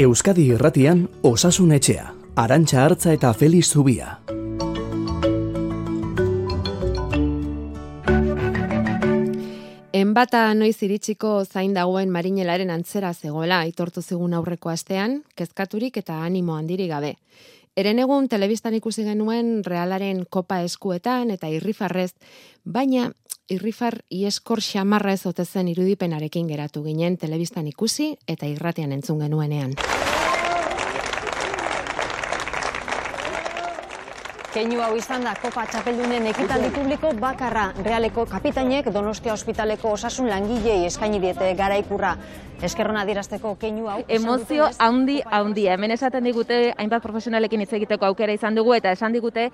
Euskadi 0.00 0.46
Irratian 0.54 1.02
Osasun 1.28 1.74
Etxea, 1.76 2.06
Arantxa 2.40 2.78
Hartza 2.86 3.12
eta 3.12 3.34
Feliz 3.36 3.66
Zubia. 3.68 4.14
Enbata 9.92 10.54
noiz 10.56 10.78
iritsiko 10.88 11.34
zain 11.44 11.76
dagoen 11.76 12.08
marinelaren 12.08 12.72
antzera 12.72 13.12
zegoela 13.12 13.60
aitortu 13.66 14.00
zigun 14.00 14.32
aurreko 14.32 14.72
astean, 14.72 15.20
kezkaturik 15.36 16.00
eta 16.00 16.22
animo 16.24 16.56
handiri 16.56 16.88
gabe. 16.88 17.18
Eren 17.76 18.00
egun 18.00 18.32
telebistan 18.32 18.80
ikusi 18.80 19.04
genuen 19.04 19.58
realaren 19.68 20.24
kopa 20.24 20.62
eskuetan 20.64 21.28
eta 21.36 21.52
irrifarrez, 21.52 22.14
baina 22.64 23.10
irrifar 23.50 24.00
ieskor 24.10 24.62
xamarra 24.62 25.12
ez 25.12 25.22
zen 25.44 25.68
irudipenarekin 25.68 26.46
geratu 26.46 26.82
ginen 26.84 27.16
telebistan 27.16 27.66
ikusi 27.66 28.16
eta 28.26 28.46
irratian 28.46 28.92
entzun 28.92 29.18
genuenean. 29.18 29.74
Keinu 34.50 34.80
hau 34.82 34.96
izan 34.98 35.22
da 35.22 35.36
Kopa 35.38 35.62
Txapeldunen 35.70 36.24
ekitaldi 36.26 36.72
publiko 36.74 37.12
bakarra 37.22 37.68
realeko 37.86 38.24
kapitainek 38.26 38.88
Donostia 38.90 39.30
Ospitaleko 39.36 39.92
osasun 39.94 40.26
langilei 40.26 40.80
eskaini 40.88 41.20
diete 41.22 41.52
garaikurra. 41.54 42.16
Eskerron 42.60 42.98
adierazteko 42.98 43.54
keinu 43.60 43.86
hau. 43.88 44.00
Emozio 44.10 44.66
handi 44.82 45.20
handi. 45.24 45.68
Hemen 45.70 45.94
esaten 45.94 46.26
digute 46.26 46.58
hainbat 46.76 47.02
profesionalekin 47.02 47.62
hitz 47.62 47.70
egiteko 47.78 48.08
aukera 48.10 48.34
izan 48.36 48.58
dugu 48.58 48.74
eta 48.74 48.90
esan 48.92 49.14
digute 49.14 49.46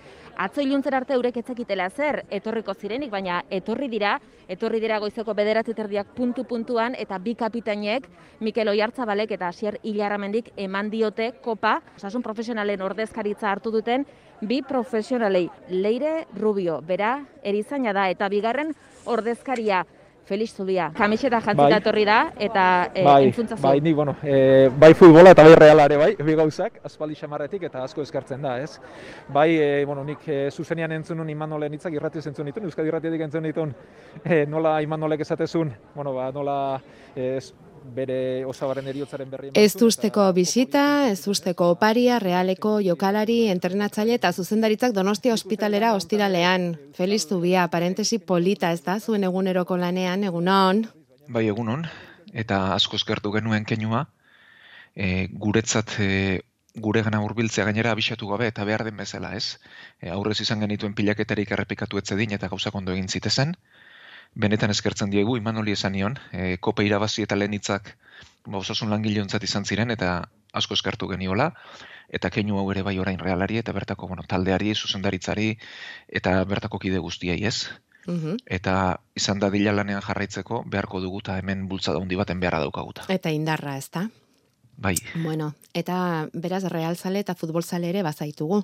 atzo 0.46 0.64
iluntzer 0.64 0.96
arte 0.96 1.14
eurek 1.14 1.36
etzekitela 1.42 1.90
zer 1.90 2.24
etorriko 2.30 2.74
zirenik, 2.74 3.12
baina 3.12 3.42
etorri 3.50 3.86
dira, 3.92 4.16
etorri 4.48 4.80
dira 4.80 4.98
goizeko 4.98 5.34
bederatzi 5.34 5.74
terdiak 5.74 6.16
puntu 6.16 6.44
puntuan 6.48 6.96
eta 6.98 7.18
bi 7.18 7.36
kapitainek 7.36 8.08
Mikel 8.40 8.68
Oiartzabalek 8.72 9.36
eta 9.36 9.52
Asier 9.52 9.78
Ilarramendik 9.84 10.50
eman 10.56 10.90
diote 10.90 11.34
kopa, 11.44 11.82
osasun 11.96 12.24
profesionalen 12.24 12.82
ordezkaritza 12.82 13.52
hartu 13.52 13.70
duten 13.70 14.06
bi 14.40 14.62
profesionalei. 14.62 15.48
Leire 15.68 16.26
Rubio, 16.36 16.80
bera 16.82 17.20
erizaina 17.42 17.92
da 17.92 18.08
eta 18.10 18.28
bigarren 18.28 18.74
ordezkaria 19.04 19.84
Felix 20.26 20.56
Zubia, 20.56 20.90
kamiseta 20.90 21.38
jantzita 21.38 21.68
bai. 21.68 21.78
etorri 21.78 22.04
da, 22.04 22.32
eta 22.36 22.90
e, 22.92 23.04
bai, 23.06 23.32
Bai, 23.62 23.80
ni, 23.80 23.92
bueno, 23.94 24.16
e, 24.24 24.68
bai 24.74 24.92
futbola 24.94 25.30
eta 25.30 25.44
bai 25.46 25.54
realare, 25.54 25.96
bai, 25.96 26.16
bi 26.18 26.34
gauzak, 26.34 26.80
aspaldi 26.82 27.14
xamarretik 27.14 27.62
eta 27.68 27.84
asko 27.84 28.02
eskartzen 28.02 28.42
da, 28.42 28.56
ez? 28.58 28.80
Bai, 29.28 29.52
e, 29.54 29.84
bueno, 29.86 30.02
nik 30.02 30.26
e, 30.26 30.50
zuzenian 30.50 30.96
entzun 30.98 31.22
nun 31.22 31.30
Imanolen 31.30 31.78
hitzak 31.78 31.94
irrati 31.94 32.18
entzun 32.26 32.50
ditun, 32.50 32.66
Euskadi 32.66 32.90
irratiatik 32.90 33.22
entzun 33.28 33.46
ditun, 33.46 33.74
e, 34.24 34.42
nola 34.50 34.80
Imanolek 34.82 35.22
esatezun, 35.22 35.70
bueno, 35.94 36.12
ba, 36.18 36.32
nola 36.34 36.58
e, 37.14 37.38
bere 37.94 38.44
osabaren 38.48 38.86
eriotzaren 38.90 39.30
berri. 39.30 39.50
Ez 39.54 39.74
duzteko 39.78 40.26
bisita, 40.36 41.08
ez 41.10 41.20
duzteko 41.24 41.70
oparia, 41.74 42.18
realeko, 42.22 42.78
jokalari, 42.84 43.46
entrenatzaile 43.52 44.16
eta 44.18 44.32
zuzendaritzak 44.32 44.92
donostia 44.96 45.34
ospitalera 45.34 45.94
ostiralean. 45.94 46.74
Feliz 46.96 47.26
Zubia, 47.28 47.68
parentesi 47.68 48.18
polita 48.18 48.72
ez 48.72 48.82
da, 48.82 48.98
zuen 49.00 49.24
eguneroko 49.24 49.76
lanean, 49.76 50.24
egunon? 50.24 50.84
Bai, 51.28 51.46
egunon, 51.46 51.86
eta 52.32 52.74
asko 52.74 52.96
eskertu 52.96 53.32
genuen 53.34 53.64
kenua, 53.64 54.06
e, 54.94 55.28
guretzat 55.32 55.98
e, 56.00 56.10
gure 56.76 57.02
gana 57.02 57.22
urbiltzea 57.24 57.64
gainera 57.64 57.92
abisatu 57.96 58.28
gabe 58.28 58.48
eta 58.50 58.64
behar 58.68 58.84
den 58.84 58.96
bezala, 58.96 59.34
ez? 59.36 59.58
E, 60.00 60.10
aurrez 60.12 60.40
izan 60.44 60.60
genituen 60.64 60.94
pilaketarik 60.94 61.52
errepikatu 61.56 62.00
etzedin 62.02 62.36
eta 62.36 62.50
gauzak 62.52 62.74
ondo 62.74 62.92
egin 62.92 63.08
zitezen 63.08 63.56
benetan 64.36 64.70
eskertzen 64.70 65.10
diegu, 65.10 65.36
Imanoli 65.40 65.72
esan 65.72 65.96
nion, 65.96 66.18
e, 66.32 66.56
kope 66.60 66.84
irabazi 66.84 67.24
eta 67.24 67.38
lehen 67.38 67.56
hitzak 67.56 67.94
ba, 68.46 68.58
osasun 68.60 68.92
langiliontzat 68.92 69.44
izan 69.48 69.64
ziren, 69.64 69.90
eta 69.90 70.28
asko 70.56 70.76
eskertu 70.76 71.08
geniola, 71.08 71.50
eta 72.12 72.30
keinu 72.30 72.60
hau 72.60 72.66
ere 72.72 72.84
bai 72.86 72.98
orain 73.02 73.18
realari, 73.18 73.58
eta 73.62 73.74
bertako 73.76 74.08
bueno, 74.12 74.24
taldeari, 74.28 74.74
zuzendaritzari, 74.74 75.56
eta 76.20 76.38
bertako 76.44 76.80
kide 76.82 77.02
guztiei 77.02 77.42
ez. 77.44 77.68
Mhm. 78.06 78.36
Eta 78.46 79.00
izan 79.18 79.40
da 79.42 79.50
dila 79.50 79.72
lanean 79.74 80.04
jarraitzeko, 80.04 80.62
beharko 80.70 81.00
dugu 81.02 81.24
eta 81.24 81.40
hemen 81.40 81.66
bultzada 81.68 81.98
handi 81.98 82.14
baten 82.14 82.38
beharra 82.40 82.60
daukaguta. 82.62 83.08
Eta 83.12 83.32
indarra, 83.34 83.76
ez 83.76 83.90
da? 83.90 84.06
Bai. 84.76 84.94
Bueno, 85.24 85.54
eta 85.74 86.28
beraz 86.34 86.62
realzale 86.70 87.24
eta 87.24 87.34
futbolzale 87.34 87.88
ere 87.88 88.04
bazaitugu. 88.04 88.60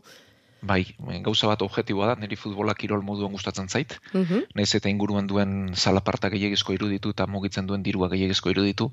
Bai, 0.62 0.82
gauza 1.26 1.48
bat 1.50 1.62
objektiboa 1.66 2.12
da, 2.12 2.14
niri 2.22 2.36
futbolak 2.38 2.78
kirol 2.78 3.02
moduan 3.02 3.32
gustatzen 3.34 3.68
zait. 3.68 3.96
Mm 4.14 4.44
Naiz 4.54 4.70
eta 4.78 4.90
inguruan 4.92 5.26
duen 5.26 5.74
salaparta 5.74 6.30
gehiagizko 6.30 6.76
iruditu 6.76 7.10
eta 7.16 7.26
mugitzen 7.26 7.66
duen 7.66 7.82
dirua 7.82 8.08
gehiagizko 8.12 8.54
iruditu. 8.54 8.92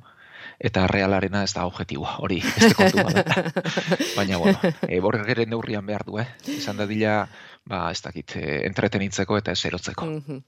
Eta 0.59 0.87
realarena 0.87 1.43
ez 1.45 1.53
da 1.55 1.65
objektiboa, 1.67 2.17
hori, 2.23 2.39
ez 2.41 2.71
da 2.71 2.75
kontu 2.75 3.03
Baina, 4.17 4.39
bueno, 4.41 4.71
e, 4.87 4.99
borgak 4.99 5.29
ere 5.35 5.45
neurrian 5.45 5.85
behar 5.85 6.03
du, 6.07 6.17
eh? 6.19 6.25
Izan 6.51 6.79
da 6.79 6.87
dila, 6.87 7.13
ba, 7.63 7.85
ez 7.91 8.01
dakit, 8.03 8.35
e, 8.35 8.61
entretenitzeko 8.67 9.37
eta 9.39 9.55
ez 9.55 9.61
erotzeko. 9.71 10.09
Mm 10.09 10.41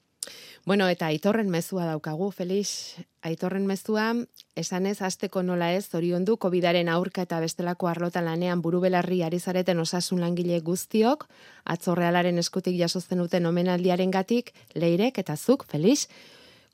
Bueno, 0.63 0.85
eta 0.87 1.07
aitorren 1.09 1.49
mezua 1.49 1.87
daukagu, 1.89 2.27
Felix, 2.29 2.95
aitorren 3.25 3.65
mezua, 3.65 4.11
esan 4.55 4.85
ez, 4.85 4.99
nola 5.43 5.71
ez, 5.73 5.87
zorion 5.89 6.23
du, 6.23 6.37
COVID-aren 6.37 6.87
aurka 6.87 7.23
eta 7.23 7.39
bestelako 7.39 7.87
arlotan 7.87 8.25
lanean 8.25 8.61
buru 8.61 8.79
belarri 8.79 9.23
ari 9.23 9.39
zareten 9.39 9.79
osasun 9.79 10.21
langile 10.21 10.59
guztiok, 10.59 11.25
atzorrealaren 11.65 12.37
eskutik 12.37 12.77
jasozten 12.77 13.17
duten 13.17 13.45
omenaldiaren 13.47 14.11
gatik, 14.11 14.53
leirek 14.75 15.17
eta 15.17 15.35
zuk, 15.35 15.65
Felix, 15.65 16.07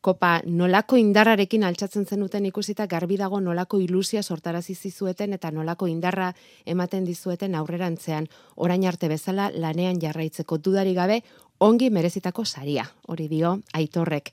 kopa 0.01 0.41
nolako 0.45 0.97
indarrarekin 0.99 1.63
altxatzen 1.63 2.05
zenuten 2.05 2.45
ikusita 2.45 2.85
garbi 2.87 3.17
dago 3.17 3.39
nolako 3.41 3.79
ilusia 3.81 4.21
sortarazi 4.23 4.75
zizueten 4.75 5.33
eta 5.33 5.51
nolako 5.51 5.87
indarra 5.87 6.33
ematen 6.65 7.05
dizueten 7.05 7.55
aurrerantzean. 7.55 8.27
Orain 8.55 8.85
arte 8.87 9.09
bezala 9.11 9.49
lanean 9.53 9.99
jarraitzeko 10.01 10.57
dudari 10.57 10.93
gabe 10.93 11.23
ongi 11.59 11.89
merezitako 11.89 12.45
saria, 12.45 12.85
hori 13.07 13.27
dio 13.27 13.57
Aitorrek. 13.73 14.31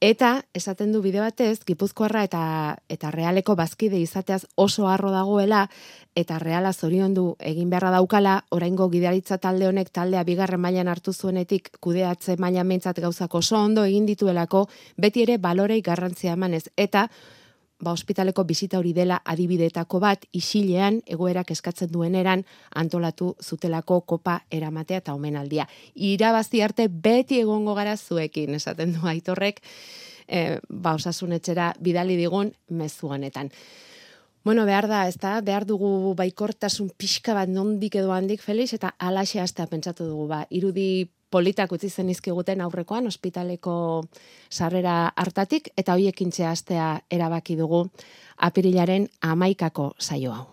Eta 0.00 0.42
esaten 0.54 0.92
du 0.92 1.00
bide 1.00 1.20
batez 1.22 1.62
Gipuzkoarra 1.64 2.22
eta 2.26 2.40
eta 2.92 3.10
Realeko 3.10 3.54
bazkide 3.56 4.00
izateaz 4.00 4.42
oso 4.56 4.88
harro 4.88 5.10
dagoela 5.10 5.68
eta 6.14 6.38
Reala 6.38 6.72
zorion 6.72 7.14
du 7.14 7.24
egin 7.40 7.70
beharra 7.70 7.90
daukala, 7.94 8.42
oraingo 8.50 8.90
gidaritza 8.90 9.38
talde 9.38 9.68
honek 9.68 9.90
taldea 9.92 10.24
bigarren 10.24 10.60
mailan 10.60 10.88
hartu 10.88 11.12
zuenetik 11.12 11.70
kudeatze 11.80 12.36
maila 12.36 12.64
mentzat 12.64 13.00
gauzak 13.00 13.34
oso 13.34 13.56
ondo 13.56 13.84
egin 13.84 14.06
dituelako, 14.06 14.66
beti 14.96 15.22
ere 15.22 15.38
balorei 15.38 15.80
garrantzia 15.80 16.32
emanez 16.32 16.66
eta 16.76 17.08
ba, 17.80 17.92
ospitaleko 17.92 18.44
bizita 18.44 18.78
hori 18.78 18.92
dela 18.96 19.20
adibideetako 19.24 20.00
bat, 20.00 20.26
isilean, 20.32 21.00
egoerak 21.06 21.50
eskatzen 21.52 21.90
duen 21.92 22.14
eran, 22.14 22.44
antolatu 22.74 23.34
zutelako 23.42 24.00
kopa 24.00 24.40
eramatea 24.50 25.02
eta 25.02 25.14
omenaldia. 25.14 25.68
Irabazi 25.94 26.62
arte 26.64 26.88
beti 26.88 27.40
egongo 27.40 27.74
gara 27.74 27.96
zuekin, 27.96 28.54
esaten 28.56 28.94
du 28.96 29.06
aitorrek, 29.08 29.60
e, 30.28 30.60
ba, 30.68 30.94
osasun 30.94 31.36
etxera 31.36 31.72
bidali 31.80 32.16
digun 32.16 32.52
mezu 32.70 33.12
honetan. 33.12 33.52
Bueno, 34.46 34.62
behar 34.64 34.86
da, 34.86 35.08
ez 35.10 35.16
da, 35.18 35.40
behar 35.42 35.64
dugu 35.66 36.14
baikortasun 36.14 36.92
pixka 36.96 37.34
bat 37.34 37.50
nondik 37.50 37.96
edo 37.98 38.12
handik, 38.14 38.40
Felix, 38.44 38.72
eta 38.76 38.92
alaxe 39.02 39.40
astea 39.42 39.66
pentsatu 39.66 40.06
dugu, 40.06 40.28
ba, 40.30 40.44
irudi 40.54 41.08
politak 41.36 41.72
utzi 41.76 41.90
zen 41.92 42.08
izkiguten 42.08 42.62
aurrekoan 42.64 43.10
ospitaleko 43.10 43.76
sarrera 44.48 44.96
hartatik 45.20 45.68
eta 45.76 45.96
hoiekin 45.98 46.32
astea 46.48 46.88
erabaki 47.12 47.58
dugu 47.60 47.84
apirilaren 48.48 49.08
amaikako 49.20 49.92
saio 49.98 50.32
hau. 50.32 50.46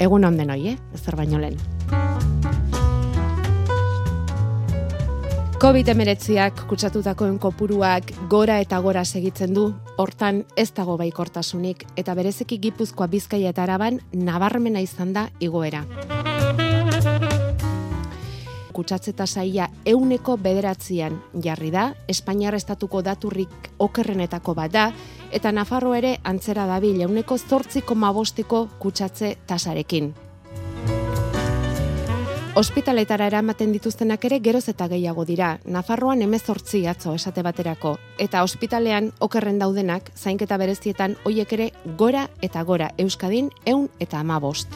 Egun 0.00 0.24
onden 0.24 0.54
hoi, 0.54 0.62
eh? 0.68 0.78
Ez 0.94 1.02
baino 1.16 1.40
lehen. 1.42 1.77
COVID-19ak 5.58 6.68
kutsatutakoen 6.70 7.38
kopuruak 7.42 8.12
gora 8.30 8.60
eta 8.62 8.78
gora 8.78 9.02
segitzen 9.04 9.56
du, 9.56 9.64
hortan 9.98 10.44
ez 10.54 10.68
dago 10.70 10.94
baikortasunik 11.00 11.82
eta 11.98 12.14
berezeki 12.14 12.60
gipuzkoa 12.62 13.08
bizkaia 13.10 13.50
eta 13.50 13.64
araban 13.64 13.98
nabarmena 14.12 14.78
izan 14.78 15.10
da 15.16 15.24
igoera. 15.42 15.80
Kutsatzeta 18.70 19.26
saia 19.26 19.66
euneko 19.82 20.36
bederatzean 20.38 21.18
jarri 21.42 21.72
da, 21.74 21.88
Espainiar 22.06 22.54
estatuko 22.54 23.02
daturrik 23.02 23.72
okerrenetako 23.82 24.54
bat 24.54 24.70
da, 24.70 24.86
eta 25.34 25.50
Nafarro 25.50 25.98
ere 25.98 26.20
antzera 26.22 26.70
dabil 26.70 27.02
euneko 27.02 27.34
zortziko 27.34 27.98
mabosteko 27.98 28.68
kutsatze 28.78 29.34
tasarekin. 29.50 30.14
Ospitaletara 32.58 33.28
eramaten 33.30 33.70
dituztenak 33.70 34.24
ere 34.26 34.40
geroz 34.42 34.64
eta 34.72 34.88
gehiago 34.90 35.22
dira. 35.24 35.48
Nafarroan 35.74 36.24
emezortzi 36.24 36.80
atzo 36.90 37.12
esate 37.14 37.42
baterako. 37.46 37.92
Eta 38.18 38.40
ospitalean 38.42 39.12
okerren 39.22 39.60
daudenak, 39.60 40.08
zainketa 40.16 40.56
berezietan 40.58 41.14
hoiek 41.22 41.52
ere 41.54 41.68
gora 42.00 42.24
eta 42.42 42.64
gora 42.66 42.88
Euskadin 42.98 43.52
eun 43.64 43.84
eta 44.02 44.18
amabost. 44.18 44.74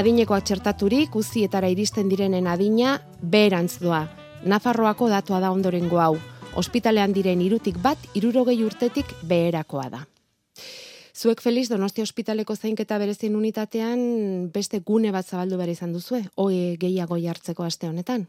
Adineko 0.00 0.38
atxertaturik, 0.38 1.18
uzietara 1.20 1.68
iristen 1.68 2.08
direnen 2.08 2.48
adina, 2.48 2.94
beherantz 3.20 3.82
doa. 3.82 4.06
Nafarroako 4.44 5.10
datua 5.12 5.42
da 5.44 5.52
ondorengo 5.52 6.00
hau. 6.00 6.16
ospitalean 6.54 7.12
diren 7.12 7.40
irutik 7.42 7.76
bat, 7.82 7.98
irurogei 8.14 8.64
urtetik 8.64 9.12
beherakoa 9.22 9.88
da. 9.90 10.06
Zuek 11.20 11.42
Feliz 11.44 11.68
Donostia 11.68 12.04
Ospitaleko 12.06 12.54
zainketa 12.56 12.96
berezien 12.96 13.34
unitatean 13.36 13.98
beste 14.54 14.78
gune 14.90 15.10
bat 15.12 15.26
zabaldu 15.28 15.58
behar 15.60 15.72
izan 15.72 15.92
duzue, 15.92 16.22
oe 16.44 16.78
gehiago 16.80 17.18
jartzeko 17.20 17.66
aste 17.66 17.90
honetan? 17.90 18.24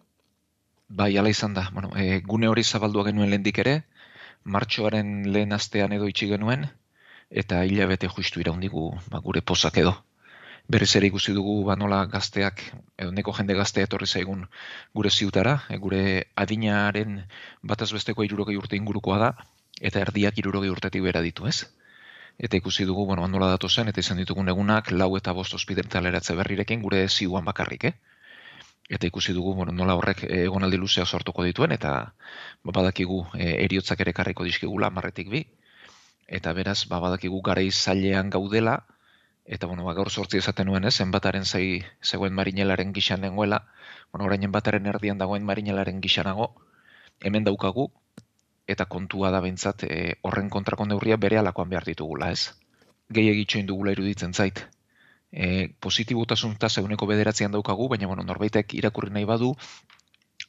Bai, 0.90 1.14
ala 1.22 1.32
izan 1.32 1.56
da. 1.56 1.70
Bueno, 1.72 1.94
e, 1.96 2.20
gune 2.34 2.50
hori 2.52 2.66
zabaldua 2.68 3.06
genuen 3.08 3.32
lehendik 3.32 3.64
ere, 3.64 3.78
martxoaren 4.44 5.16
lehen 5.32 5.56
astean 5.56 5.96
edo 5.96 6.12
itxi 6.12 6.28
genuen, 6.34 6.68
eta 7.44 7.64
hilabete 7.64 8.12
justu 8.12 8.44
iraundigu 8.44 8.90
ba, 9.08 9.24
gure 9.24 9.40
pozak 9.40 9.80
edo. 9.86 9.96
Berez 10.68 10.92
ere 11.00 11.08
ikusi 11.08 11.32
dugu 11.38 11.62
ba, 11.70 11.80
nola 11.80 12.04
gazteak, 12.12 12.68
edo 12.98 13.16
neko 13.16 13.32
jende 13.40 13.56
gaztea 13.56 13.88
etorri 13.88 14.10
zaigun 14.18 14.50
gure 15.00 15.16
ziutara, 15.16 15.62
e, 15.70 15.80
gure 15.86 16.02
adinaren 16.36 17.22
bataz 17.64 17.94
besteko 17.96 18.28
irurogei 18.28 18.60
urte 18.60 18.76
ingurukoa 18.84 19.28
da, 19.30 19.36
eta 19.80 20.04
erdiak 20.10 20.44
irurogei 20.44 20.76
urtetik 20.76 21.08
bera 21.08 21.24
ditu 21.24 21.48
ez. 21.48 21.62
Eta 22.42 22.58
ikusi 22.58 22.88
dugu, 22.90 23.06
bueno, 23.06 23.28
nola 23.30 23.52
datu 23.54 23.70
zen, 23.70 23.92
eta 23.92 24.02
izan 24.02 24.18
ditugun 24.18 24.50
egunak 24.50 24.90
lau 24.92 25.12
eta 25.18 25.34
bost 25.38 25.54
ospidentaleratze 25.54 26.36
berrirekin 26.40 26.82
gure 26.82 27.04
ziuan 27.08 27.46
bakarrik, 27.46 27.86
eh? 27.92 27.94
eta 28.92 29.08
ikusi 29.08 29.34
dugu 29.34 29.54
bueno, 29.56 29.72
nola 29.72 29.96
horrek 29.96 30.26
eh, 30.28 30.44
egonaldi 30.46 30.78
luzea 30.78 31.06
sortuko 31.06 31.46
dituen 31.48 31.72
eta 31.72 31.92
ba, 32.64 32.74
badakigu 32.76 33.22
e, 33.38 33.54
eriotzak 33.66 34.02
ere 34.04 34.14
karriko 34.14 34.44
dizkigula 34.44 34.90
marretik 34.92 35.30
bi. 35.32 35.46
Eta 36.28 36.52
beraz 36.58 36.84
ba, 36.92 37.00
badakigu 37.00 37.40
garei 37.46 37.70
zailean 37.72 38.30
gaudela 38.30 38.82
eta 39.46 39.68
bueno, 39.68 39.86
ba, 39.88 39.96
gaur 39.96 40.12
sortzi 40.12 40.42
esaten 40.42 40.68
nuen 40.68 40.86
ez, 40.86 41.00
enbataren 41.02 41.46
zai 41.46 41.84
zegoen 42.04 42.36
marinelaren 42.36 42.92
gixan 42.94 43.24
dengoela, 43.26 43.64
bueno, 44.12 44.28
orain 44.28 44.44
enbataren 44.44 44.86
erdian 44.92 45.18
dagoen 45.18 45.48
marinelaren 45.48 46.02
gixanago, 46.04 46.52
hemen 47.24 47.48
daukagu, 47.48 47.90
eta 48.72 48.86
kontua 48.86 49.32
da 49.32 49.42
bentsat 49.42 49.84
e, 49.88 50.02
horren 50.28 50.50
kontrako 50.50 50.86
neurria 50.86 51.18
bere 51.18 51.40
alakoan 51.40 51.70
behar 51.70 51.88
ditugula, 51.88 52.32
ez? 52.32 52.52
Gehi 53.12 53.34
egitxoin 53.34 53.68
dugula 53.68 53.92
iruditzen 53.96 54.34
zait 54.34 54.66
e, 55.32 55.70
positibotasun 55.80 56.58
tasa 56.60 56.82
euneko 56.82 57.08
bederatzean 57.08 57.52
daukagu, 57.52 57.88
baina 57.90 58.08
bueno, 58.08 58.24
norbaitek 58.28 58.76
irakurri 58.76 59.12
nahi 59.12 59.26
badu, 59.26 59.54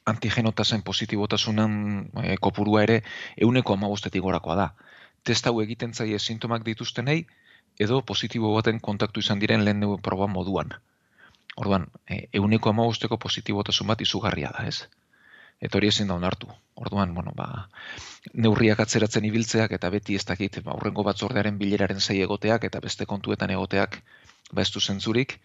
antigenotasen 0.05 0.83
positibotasunan 0.83 1.75
e, 2.23 2.37
kopurua 2.37 2.83
ere 2.83 3.01
euneko 3.37 3.77
amabostetik 3.77 4.21
gorakoa 4.21 4.55
da. 4.59 4.67
Test 5.23 5.47
hau 5.47 5.59
egiten 5.63 5.93
zaie 5.93 6.19
sintomak 6.19 6.65
dituztenei, 6.67 7.23
edo 7.79 8.01
positibo 8.05 8.53
baten 8.55 8.79
kontaktu 8.79 9.23
izan 9.23 9.39
diren 9.39 9.63
lehen 9.63 9.85
proba 10.03 10.27
moduan. 10.27 10.75
Orduan, 11.55 11.87
e, 12.09 12.27
euneko 12.33 12.73
amabosteko 12.73 13.17
positibotasun 13.17 13.87
bat 13.87 14.01
izugarria 14.01 14.51
da, 14.51 14.67
ez? 14.67 14.89
Eta 15.63 15.79
hori 15.79 15.89
ezin 15.93 16.11
da 16.11 16.17
onartu. 16.19 16.49
Orduan, 16.83 17.13
bueno, 17.15 17.31
ba, 17.37 17.69
neurriak 18.33 18.81
atzeratzen 18.83 19.25
ibiltzeak 19.29 19.71
eta 19.77 19.89
beti 19.93 20.17
ez 20.19 20.25
dakit, 20.27 20.59
ba, 20.65 20.75
urrengo 20.75 21.05
batzordearen 21.07 21.57
bileraren 21.61 22.01
zai 22.01 22.19
egoteak 22.25 22.67
eta 22.69 22.81
beste 22.83 23.07
kontuetan 23.07 23.53
egoteak 23.55 24.01
ba 24.53 24.61
ez 24.61 24.71
du 24.73 24.81
zentzurik, 24.81 25.39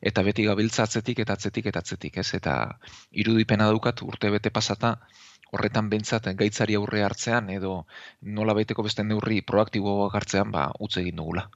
eta 0.00 0.22
beti 0.22 0.44
gabiltza 0.46 0.84
atzetik 0.84 1.20
eta 1.24 1.36
atzetik 1.36 1.66
eta 1.72 1.82
atzetik, 1.84 2.18
ez? 2.22 2.28
Eta 2.38 2.54
irudipena 3.12 3.68
daukat 3.72 4.02
urte 4.06 4.30
bete 4.30 4.50
pasata, 4.50 4.96
horretan 5.52 5.90
bentsat 5.90 6.28
gaitzari 6.38 6.76
aurre 6.78 7.02
hartzean, 7.06 7.50
edo 7.50 7.86
nola 8.38 8.54
baiteko 8.54 8.84
beste 8.86 9.04
neurri 9.04 9.42
proaktiboak 9.42 10.14
hartzean, 10.14 10.50
ba, 10.50 10.70
utze 10.80 11.00
egin 11.04 11.22
dugula. 11.22 11.48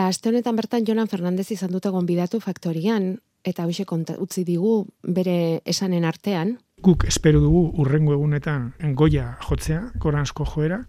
Aste 0.00 0.30
honetan 0.30 0.56
bertan 0.56 0.86
Jonan 0.86 1.08
Fernandez 1.10 1.48
izan 1.50 1.72
dute 1.74 1.90
gonbidatu 1.90 2.38
faktorian, 2.40 3.16
eta 3.44 3.66
hoxe 3.66 3.84
utzi 4.18 4.44
digu 4.44 4.86
bere 5.02 5.62
esanen 5.64 6.04
artean. 6.04 6.58
Guk 6.80 7.04
espero 7.04 7.40
dugu 7.40 7.72
urrengo 7.82 8.12
egunetan 8.12 8.72
goia 8.94 9.36
jotzea, 9.44 9.92
koransko 9.98 10.44
joera, 10.44 10.86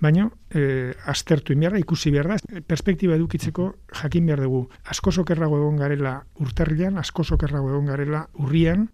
baina 0.00 0.30
e, 0.52 0.92
aztertu 1.06 1.52
inbiarra, 1.52 1.78
ikusi 1.78 2.10
behar 2.10 2.28
da, 2.28 2.36
perspektiba 2.66 3.14
edukitzeko 3.14 3.74
jakin 4.02 4.26
behar 4.26 4.42
dugu. 4.44 4.68
Asko 4.84 5.12
sokerrago 5.12 5.56
egon 5.56 5.76
garela 5.76 6.24
urtarrilan, 6.40 6.98
asko 6.98 7.24
sokerrago 7.24 7.70
egon 7.70 7.86
garela 7.86 8.26
urrian. 8.34 8.90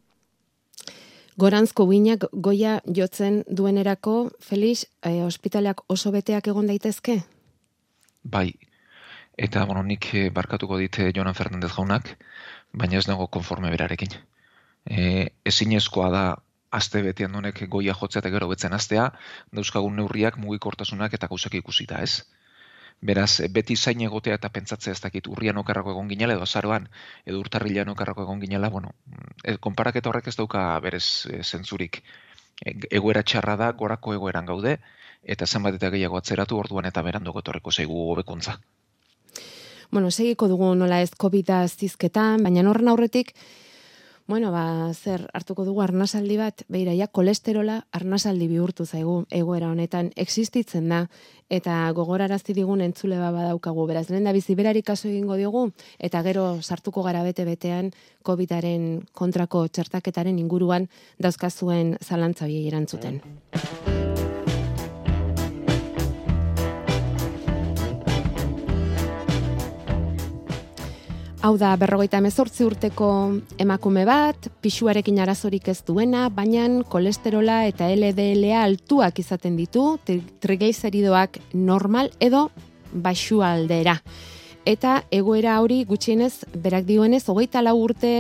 Goranzko 1.37 1.85
guinak 1.85 2.25
goia 2.33 2.81
jotzen 2.87 3.43
duenerako, 3.49 4.31
Felix, 4.41 4.87
e, 5.03 5.23
ospitaleak 5.25 5.83
oso 5.89 6.13
beteak 6.15 6.47
egon 6.49 6.71
daitezke? 6.71 7.25
Bai, 8.23 8.55
eta 9.37 9.65
bueno, 9.65 9.83
nik 9.83 10.09
eh, 10.15 10.31
barkatuko 10.31 10.79
dite 10.81 11.13
Jonan 11.15 11.35
Fernandez 11.35 11.73
jaunak, 11.73 12.17
baina 12.73 12.99
ez 12.99 13.07
nago 13.09 13.29
konforme 13.29 13.71
berarekin. 13.71 14.15
E, 14.87 15.29
ezinezkoa 15.45 16.11
da 16.11 16.25
aste 16.71 17.03
betean 17.03 17.35
honek 17.35 17.63
goia 17.69 17.95
jotzea 17.95 18.21
eta 18.23 18.33
gero 18.35 18.49
betzen 18.49 18.73
astea, 18.73 19.11
dauzkagun 19.59 19.97
neurriak 20.01 20.39
mugikortasunak 20.43 21.15
eta 21.19 21.29
gauzak 21.33 21.55
ikusita, 21.61 22.01
ez? 22.03 22.25
Beraz, 23.11 23.43
beti 23.53 23.77
zain 23.77 24.01
egotea 24.01 24.39
eta 24.41 24.49
pentsatzea 24.49 24.95
ez 24.97 25.01
dakit 25.05 25.27
urrian 25.29 25.59
okarrako 25.61 25.93
egon 25.93 26.09
ginela 26.09 26.37
edo 26.39 26.47
azaroan, 26.47 26.89
edo 27.27 27.41
urtarrilan 27.41 27.93
okarrako 27.93 28.25
egon 28.25 28.41
ginela, 28.41 28.71
bueno, 28.77 28.95
e, 29.45 29.57
konparaketa 29.69 30.11
horrek 30.11 30.33
ez 30.33 30.37
dauka 30.37 30.63
berez 30.81 31.05
e, 31.33 31.43
zentzurik. 31.43 32.01
E, 32.65 32.73
egoera 33.01 33.23
txarra 33.23 33.57
da, 33.61 33.71
gorako 33.83 34.17
egoeran 34.17 34.49
gaude, 34.49 34.79
eta 35.23 35.47
zenbat 35.47 35.77
eta 35.77 35.93
gehiago 35.93 36.17
atzeratu 36.17 36.59
orduan 36.65 36.89
eta 36.89 37.03
beranduko 37.03 37.45
etorreko 37.45 37.75
zeigu 37.81 38.01
hobekuntza. 38.13 38.57
Bueno, 39.91 40.11
segiko 40.11 40.49
dugu 40.49 40.75
nola 40.75 41.03
ez 41.03 41.11
COVID-a 41.17 41.67
zizketan, 41.69 42.43
baina 42.43 42.69
horren 42.69 42.89
aurretik, 42.89 43.35
Bueno, 44.27 44.51
ba, 44.51 44.91
zer 44.93 45.29
hartuko 45.39 45.63
dugu 45.63 45.85
arnasaldi 45.85 46.35
bat, 46.41 46.65
beira, 46.67 46.91
ja, 46.99 47.07
kolesterola 47.07 47.77
arnasaldi 47.95 48.49
bihurtu 48.51 48.83
zaigu 48.83 49.21
egoera 49.31 49.69
honetan 49.71 50.11
existitzen 50.19 50.89
da, 50.91 51.05
eta 51.47 51.79
gogorarazti 51.95 52.57
digun 52.57 52.83
entzule 52.83 53.21
baba 53.23 53.47
daukagu, 53.47 53.87
beraz, 53.87 54.09
lehen 54.11 54.27
da 54.27 54.35
bizi 54.35 54.59
berari 54.59 54.83
kaso 54.83 55.07
egingo 55.07 55.39
diogu, 55.39 55.69
eta 55.99 56.25
gero 56.27 56.49
sartuko 56.61 57.07
gara 57.07 57.23
bete 57.23 57.47
betean 57.47 57.93
COVIDaren 58.27 59.05
kontrako 59.15 59.69
txertaketaren 59.69 60.41
inguruan 60.43 60.91
dauzkazuen 61.23 61.95
zalantza 62.03 62.51
biei 62.51 62.67
erantzuten. 62.67 63.23
Hau 71.47 71.53
da, 71.61 71.77
berrogeita 71.79 72.19
emezortzi 72.19 72.65
urteko 72.67 73.09
emakume 73.63 74.03
bat, 74.09 74.49
pixuarekin 74.65 75.21
arazorik 75.23 75.69
ez 75.71 75.77
duena, 75.87 76.25
baina 76.35 76.65
kolesterola 76.91 77.61
eta 77.69 77.87
LDLA 77.95 78.65
altuak 78.65 79.21
izaten 79.23 79.55
ditu, 79.55 79.85
trigeizeridoak 80.43 81.39
normal 81.55 82.11
edo 82.19 82.49
baixu 82.91 83.45
aldera. 83.47 83.95
Eta 84.67 84.97
egoera 85.15 85.61
hori 85.63 85.85
gutxienez, 85.87 86.33
berak 86.65 86.83
dioenez, 86.91 87.23
hogeita 87.31 87.63
lau 87.63 87.77
urte 87.85 88.11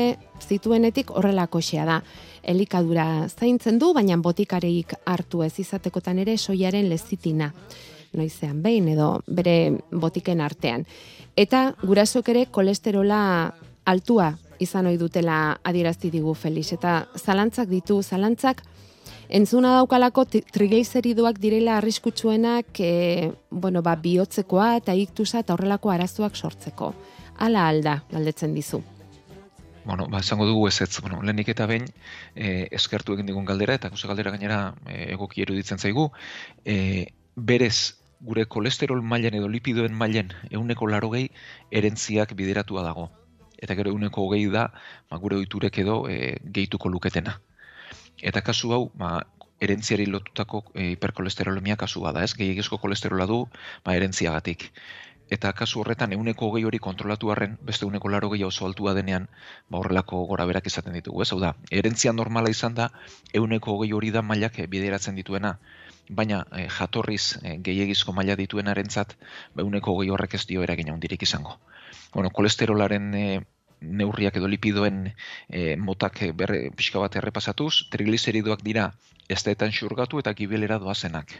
zituenetik 0.47 1.11
horrelako 1.11 1.59
da. 1.73 2.01
Elikadura 2.45 3.27
zaintzen 3.27 3.81
du, 3.81 3.93
baina 3.93 4.17
botikareik 4.19 4.95
hartu 5.05 5.43
ez 5.43 5.59
izatekotan 5.59 6.21
ere 6.21 6.39
soiaren 6.39 6.89
lezitina 6.89 7.53
noizean 8.17 8.63
behin 8.63 8.89
edo 8.89 9.21
bere 9.27 9.79
botiken 9.91 10.41
artean. 10.41 10.87
Eta 11.37 11.75
gurasok 11.83 12.29
ere 12.33 12.47
kolesterola 12.49 13.21
altua 13.85 14.33
izan 14.59 14.87
ohi 14.89 14.97
dutela 14.97 15.59
adierazti 15.69 16.11
digu 16.11 16.33
Felix 16.35 16.73
eta 16.73 17.07
zalantzak 17.21 17.69
ditu 17.69 18.01
zalantzak 18.03 18.63
entzuna 19.29 19.75
daukalako 19.77 20.25
trigeizeridoak 20.27 21.39
direla 21.43 21.77
arriskutsuenak 21.77 22.81
e, 22.81 23.33
bueno, 23.51 23.83
ba, 23.83 23.97
bihotzekoa 24.01 24.77
eta 24.81 24.95
iktusa 24.95 25.43
eta 25.43 25.55
horrelako 25.55 25.91
arazoak 25.91 26.37
sortzeko. 26.37 26.93
Hala 27.39 27.67
alda, 27.69 27.99
galdetzen 28.11 28.55
dizu. 28.55 28.81
Bueno, 29.85 30.09
ba, 30.11 30.21
esango 30.25 30.47
dugu 30.47 30.67
ez 30.69 30.81
ez, 30.83 31.01
bueno, 31.01 31.21
lehenik 31.23 31.53
eta 31.53 31.67
behin 31.67 31.85
e, 32.35 32.67
eskertu 32.75 33.15
egin 33.15 33.29
digun 33.29 33.45
galdera, 33.45 33.77
eta 33.79 33.91
guze 33.93 34.09
galdera 34.09 34.33
gainera 34.35 34.61
e, 34.87 35.13
egoki 35.15 35.45
eruditzen 35.45 35.79
zaigu, 35.79 36.09
e, 36.65 37.07
berez 37.37 37.95
gure 38.21 38.47
kolesterol 38.47 39.03
mailen 39.03 39.35
edo 39.35 39.49
lipidoen 39.49 39.95
mailen 39.95 40.33
euneko 40.51 40.89
laro 40.89 41.11
gehi 41.13 41.31
erentziak 41.71 42.35
bideratua 42.37 42.83
dago. 42.83 43.11
Eta 43.63 43.75
gero 43.75 43.91
euneko 43.91 44.27
hogei 44.27 44.45
da 44.53 44.69
ba, 45.11 45.19
gure 45.19 45.37
oiturek 45.37 45.79
edo 45.79 46.05
e, 46.09 46.37
gehituko 46.45 46.89
luketena. 46.93 47.41
Eta 48.23 48.41
kasu 48.41 48.73
hau, 48.73 48.83
ba, 48.95 49.23
erentziari 49.61 50.07
lotutako 50.07 50.65
e, 50.75 50.93
hiperkolesterolemia 50.95 51.77
kasu 51.77 52.05
da, 52.05 52.23
ez? 52.23 52.35
Gehiagizko 52.37 52.79
kolesterola 52.79 53.27
du, 53.27 53.45
ba, 53.85 53.97
erentziagatik. 53.97 54.71
Eta 55.33 55.51
kasu 55.59 55.81
horretan 55.83 56.13
euneko 56.15 56.51
hogei 56.51 56.63
hori 56.65 56.79
kontrolatu 56.79 57.33
harren, 57.33 57.57
beste 57.69 57.85
euneko 57.85 58.09
laro 58.13 58.29
gehi 58.31 58.45
oso 58.47 58.67
altua 58.67 58.95
denean, 58.95 59.29
ba, 59.69 59.81
horrelako 59.81 60.25
gora 60.31 60.47
berak 60.47 60.69
izaten 60.71 60.95
ditugu, 60.95 61.25
ez? 61.25 61.33
Hau 61.33 61.41
da, 61.43 61.55
erentzia 61.71 62.13
normala 62.13 62.53
izan 62.53 62.77
da, 62.77 62.91
euneko 63.35 63.77
hogei 63.77 63.93
hori 63.93 64.13
da 64.15 64.23
mailak 64.23 64.61
bideratzen 64.71 65.19
dituena 65.19 65.57
baina 66.09 66.45
e, 66.53 66.69
jatorriz 66.69 67.39
e, 67.43 67.57
gehiagizko 67.67 68.13
maila 68.13 68.37
dituen 68.39 68.69
arentzat, 68.69 69.17
beuneko 69.57 69.97
gehi 70.01 70.11
horrek 70.15 70.35
ez 70.39 70.45
dio 70.47 70.63
eragin 70.63 70.91
handirik 70.95 71.23
izango. 71.23 71.59
Bueno, 72.15 72.31
kolesterolaren 72.31 73.15
e, 73.15 73.27
neurriak 73.81 74.37
edo 74.41 74.49
lipidoen 74.49 75.03
e, 75.49 75.77
motak 75.77 76.23
berre, 76.35 76.71
pixka 76.77 77.03
bat 77.03 77.17
errepasatuz, 77.17 77.89
trigliseridoak 77.93 78.63
dira 78.65 78.93
ez 79.29 79.43
daetan 79.43 79.73
xurgatu 79.73 80.23
eta 80.23 80.33
gibelera 80.35 80.79
doazenak. 80.79 81.35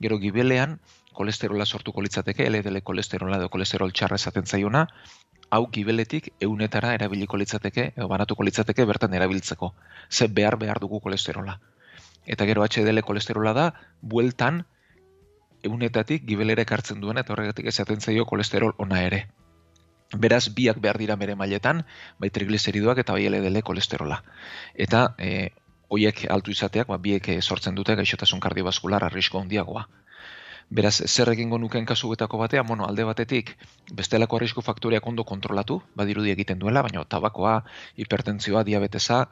Gero 0.00 0.18
gibelean, 0.22 0.78
kolesterola 1.12 1.66
sortuko 1.66 2.02
litzateke, 2.04 2.46
LDL 2.46 2.82
kolesterola 2.86 3.40
edo 3.40 3.48
kolesterol 3.50 3.92
txarra 3.92 4.20
esaten 4.20 4.46
zaiona, 4.46 4.86
hau 5.50 5.64
gibeletik 5.72 6.30
eunetara 6.44 6.92
erabiliko 6.94 7.40
litzateke, 7.40 7.92
edo 7.96 8.06
banatuko 8.12 8.46
litzateke 8.46 8.84
bertan 8.84 9.16
erabiltzeko. 9.18 9.72
Ze 10.10 10.28
behar 10.28 10.58
behar 10.60 10.78
dugu 10.84 11.00
kolesterola. 11.00 11.58
Eta 12.26 12.46
gero 12.48 12.64
HDL 12.64 13.02
kolesterola 13.02 13.52
da, 13.56 13.66
bueltan, 14.02 14.64
eunetatik 15.64 16.24
gibelera 16.26 16.62
ekartzen 16.62 17.00
duena 17.00 17.24
eta 17.24 17.34
horregatik 17.34 17.66
esaten 17.66 18.00
zaio 18.00 18.26
kolesterol 18.26 18.74
ona 18.78 19.02
ere. 19.02 19.26
Beraz, 20.16 20.48
biak 20.56 20.78
behar 20.80 20.98
dira 20.98 21.16
bere 21.20 21.34
mailetan, 21.36 21.82
bai 22.18 22.30
trigliseridoak 22.32 23.02
eta 23.02 23.16
bai 23.16 23.26
LDL 23.28 23.62
kolesterola. 23.62 24.22
Eta 24.74 25.14
e, 25.18 25.50
hoiek 25.88 26.24
altu 26.32 26.54
izateak, 26.54 26.88
ba, 26.88 26.96
biek 26.96 27.28
sortzen 27.40 27.76
dute 27.76 27.96
gaixotasun 27.96 28.40
kardiobaskular 28.40 29.04
arrisko 29.04 29.42
handiagoa. 29.42 29.84
Beraz, 30.70 30.98
zer 31.08 31.30
egingo 31.32 31.56
nuken 31.58 31.86
kasuetako 31.88 32.38
batean, 32.42 32.66
bueno, 32.68 32.84
alde 32.84 33.04
batetik, 33.08 33.54
bestelako 34.00 34.36
arrisku 34.36 34.64
faktoriak 34.64 35.06
ondo 35.08 35.24
kontrolatu, 35.24 35.78
badirudi 35.96 36.34
egiten 36.34 36.58
duela, 36.60 36.82
baina 36.84 37.04
tabakoa, 37.14 37.54
hipertentzioa, 37.96 38.64
diabetesa, 38.68 39.22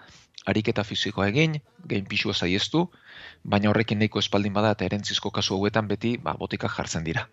ariketa 0.46 0.84
fisikoa 0.84 1.28
egin, 1.32 1.58
gein 1.92 2.08
pisua 2.08 2.32
zaiestu, 2.32 2.86
baina 3.44 3.68
horrekin 3.68 4.00
nahiko 4.00 4.22
espaldin 4.22 4.56
bada 4.56 4.72
eta 4.76 4.88
erentzizko 4.88 5.30
kasu 5.38 5.58
hauetan 5.58 5.92
beti 5.92 6.16
ba, 6.16 6.34
botika 6.40 6.72
jartzen 6.78 7.04
dira. 7.04 7.28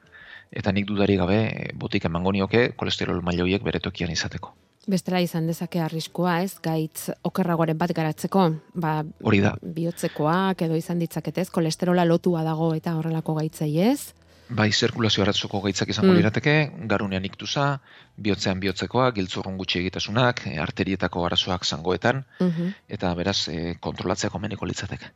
Eta 0.52 0.76
nik 0.76 0.90
dudari 0.90 1.16
gabe 1.24 1.40
botik 1.80 2.12
emango 2.12 2.36
nioke 2.36 2.68
kolesterol 2.76 3.24
mailoiek 3.24 3.64
beretokian 3.64 4.12
izateko. 4.12 4.52
Bestela 4.88 5.22
izan 5.24 5.48
dezake 5.48 5.80
arriskoa, 5.80 6.42
ez? 6.44 6.58
Gaitz 6.64 7.08
okerragoaren 7.24 7.78
bat 7.80 7.94
garatzeko, 7.96 8.50
ba 8.76 8.98
Hori 9.24 9.40
da. 9.40 9.54
bihotzekoak 9.62 10.66
edo 10.66 10.76
izan 10.76 11.00
ditzaketez, 11.00 11.48
kolesterola 11.50 12.04
lotua 12.04 12.44
dago 12.44 12.74
eta 12.76 12.98
horrelako 13.00 13.38
gaitzei, 13.40 13.72
ez? 13.80 14.14
Bai, 14.54 14.68
zirkulazio 14.76 15.24
aratzoko 15.24 15.62
gaitzak 15.64 15.90
izango 15.90 16.12
mm. 16.12 16.18
lirateke, 16.20 16.54
garunean 16.90 17.24
iktuza, 17.26 17.80
bihotzean 18.20 18.60
bihotzekoa, 18.60 19.08
giltzurrun 19.16 19.56
gutxi 19.58 19.80
egitasunak, 19.80 20.44
e, 20.52 20.58
arterietako 20.62 21.24
arazoak 21.26 21.66
zangoetan, 21.66 22.22
mhm. 22.40 22.74
eta 22.92 23.14
beraz, 23.18 23.38
e, 23.48 23.76
kontrolatzea 23.80 24.30
komeniko 24.30 24.68
litzateke. 24.70 25.14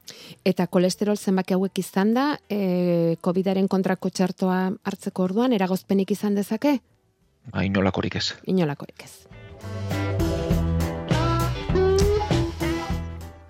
Eta 0.48 0.68
kolesterol 0.72 1.20
zenbaki 1.20 1.58
hauek 1.58 1.84
izan 1.84 2.16
da, 2.16 2.28
e, 2.50 3.18
COVID-aren 3.22 3.68
kontrako 3.68 4.10
txartoa 4.10 4.62
hartzeko 4.88 5.28
orduan, 5.28 5.54
eragozpenik 5.54 6.16
izan 6.16 6.40
dezake? 6.40 6.80
Ba, 7.52 7.64
inolakorik 7.68 8.18
ez. 8.20 8.32
Inolakorik 8.48 9.04
ez. 9.04 9.27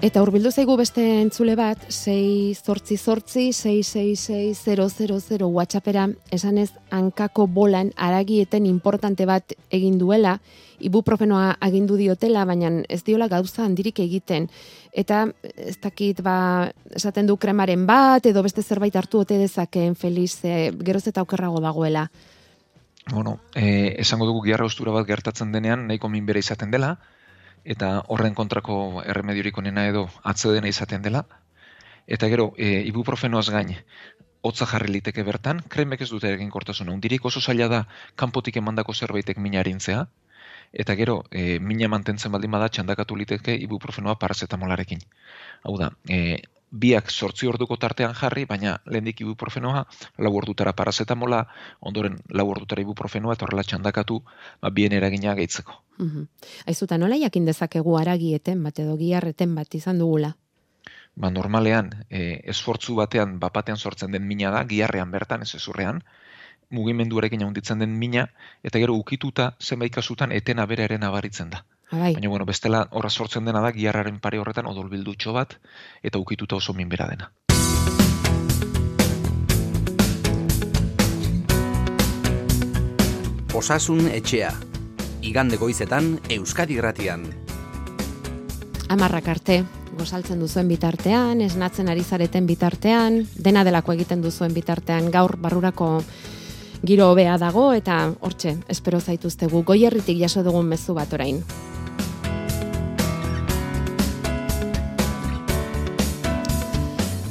Eta 0.07 0.21
hurbildu 0.21 0.51
zaigu 0.53 0.75
beste 0.77 1.01
entzule 1.23 1.55
bat, 1.57 1.81
6 1.91 2.61
zortzi 2.63 2.95
zortzi, 2.95 3.47
666 3.51 5.41
WhatsAppera, 5.41 6.05
esanez 6.31 6.69
hankako 6.93 7.47
bolan 7.47 7.89
aragieten 7.97 8.67
importante 8.69 9.25
bat 9.25 9.55
egin 9.73 9.97
duela, 9.97 10.37
ibuprofenoa 10.79 11.57
agindu 11.59 11.97
diotela, 11.97 12.45
baina 12.45 12.69
ez 12.87 13.01
diola 13.03 13.27
gauza 13.27 13.65
handirik 13.65 13.99
egiten. 14.05 14.47
Eta 14.93 15.25
ez 15.57 15.75
dakit, 15.81 16.21
ba, 16.21 16.71
esaten 16.95 17.27
du 17.27 17.35
kremaren 17.35 17.83
bat, 17.89 18.25
edo 18.25 18.45
beste 18.45 18.61
zerbait 18.61 18.95
hartu 18.95 19.25
ote 19.25 19.41
dezakeen, 19.41 19.95
Feliz, 19.95 20.37
e, 20.45 20.71
geroz 20.77 21.07
eta 21.07 21.25
okerrago 21.25 21.59
dagoela. 21.59 22.07
Bueno, 23.09 23.39
eh, 23.55 23.95
esango 23.99 24.25
dugu 24.25 24.43
giarra 24.43 24.65
ustura 24.65 24.91
bat 24.91 25.07
gertatzen 25.07 25.51
denean, 25.51 25.87
nahiko 25.87 26.09
minbera 26.09 26.39
izaten 26.43 26.71
dela, 26.71 26.97
eta 27.63 28.03
horren 28.13 28.35
kontrako 28.35 29.01
erremediorik 29.05 29.57
onena 29.57 29.85
edo 29.87 30.07
atzedena 30.23 30.67
izaten 30.67 31.01
dela. 31.05 31.23
Eta 32.07 32.27
gero, 32.31 32.51
e, 32.57 32.83
ibuprofenoaz 32.91 33.47
gain, 33.51 33.73
hotza 34.41 34.67
jarri 34.71 34.91
liteke 34.91 35.23
bertan, 35.27 35.61
kremek 35.75 36.03
ez 36.03 36.09
dute 36.09 36.31
egin 36.33 36.51
kortasuna. 36.51 36.93
Undirik 36.95 37.25
oso 37.25 37.41
zaila 37.41 37.67
da 37.73 37.81
kanpotik 38.15 38.59
emandako 38.61 38.93
zerbaitek 38.93 39.39
mina 39.43 39.59
harintzea, 39.63 40.05
eta 40.83 40.95
gero, 40.99 41.17
e, 41.31 41.59
mina 41.59 41.87
mantentzen 41.91 42.31
baldin 42.31 42.51
bada 42.51 42.69
txandakatu 42.69 43.15
liteke 43.15 43.55
ibuprofenoa 43.67 44.15
parazetamolarekin. 44.19 45.03
Hau 45.63 45.77
da, 45.79 45.91
e, 46.09 46.39
biak 46.71 47.11
sortzi 47.11 47.47
orduko 47.47 47.77
tartean 47.77 48.13
jarri, 48.15 48.45
baina 48.45 48.77
lehendik 48.85 49.21
ibuprofenoa, 49.23 49.85
lau 50.19 50.33
ordutara 50.35 50.73
parazetamola, 50.73 51.45
ondoren 51.79 52.17
lau 52.29 52.47
ordutara 52.51 52.81
ibuprofenoa, 52.81 53.33
eta 53.37 53.45
horrela 53.45 53.63
txandakatu, 53.63 54.19
ba, 54.61 54.69
bien 54.69 54.93
eragina 54.93 55.35
gaitzeko. 55.35 55.81
Mm 55.97 56.27
Aizuta, 56.67 56.97
nola 56.97 57.15
jakin 57.17 57.45
dezakegu 57.45 57.95
aragieten 57.97 58.61
bat 58.63 58.79
edo 58.79 58.97
giarreten 58.97 59.55
bat 59.55 59.73
izan 59.73 59.97
dugula? 59.99 60.35
Ba, 61.15 61.31
normalean, 61.31 61.89
e, 62.09 62.41
esfortzu 62.53 62.95
batean, 62.95 63.39
bapatean 63.39 63.77
sortzen 63.77 64.11
den 64.11 64.27
mina 64.27 64.51
da, 64.51 64.63
giarrean 64.63 65.11
bertan, 65.11 65.41
ez 65.41 65.55
ezurrean, 65.55 66.03
mugimenduarekin 66.69 67.43
handitzen 67.43 67.79
den 67.79 67.97
mina, 67.97 68.27
eta 68.63 68.79
gero 68.79 68.93
ukituta 68.99 69.55
zenbait 69.61 69.93
kasutan 69.93 70.31
etena 70.31 70.65
bere 70.65 70.83
eren 70.83 71.03
abaritzen 71.07 71.49
da. 71.49 71.63
Abai. 71.89 72.13
Baina, 72.15 72.27
bueno, 72.27 72.45
bestela 72.45 72.87
horra 72.91 73.09
sortzen 73.09 73.45
dena 73.47 73.61
da, 73.63 73.71
giarraren 73.71 74.19
pare 74.19 74.39
horretan 74.41 74.67
odol 74.67 74.89
bildutxo 74.91 75.31
bat, 75.31 75.55
eta 76.03 76.19
ukituta 76.19 76.57
oso 76.57 76.73
minbera 76.75 77.07
dena. 77.07 77.31
Osasun 83.55 84.09
etxea. 84.11 84.51
Igande 85.23 85.57
goizetan 85.57 86.17
Euskadi 86.29 86.75
Gratian. 86.75 87.23
Amarrak 88.91 89.27
arte, 89.31 89.63
gozaltzen 89.97 90.43
duzuen 90.43 90.67
bitartean, 90.67 91.39
esnatzen 91.41 91.87
ari 91.89 92.03
zareten 92.03 92.45
bitartean, 92.47 93.23
dena 93.35 93.63
delako 93.63 93.95
egiten 93.95 94.21
duzuen 94.21 94.53
bitartean, 94.53 95.09
gaur 95.11 95.37
barrurako 95.39 96.01
giro 96.85 97.09
hobea 97.11 97.39
dago 97.41 97.71
eta 97.73 98.13
hortxe, 98.21 98.57
espero 98.69 98.99
zaituztegu 98.99 99.63
goierritik 99.63 100.19
jaso 100.21 100.43
dugun 100.43 100.67
mezu 100.67 100.93
bat 100.93 101.15
orain. 101.17 101.41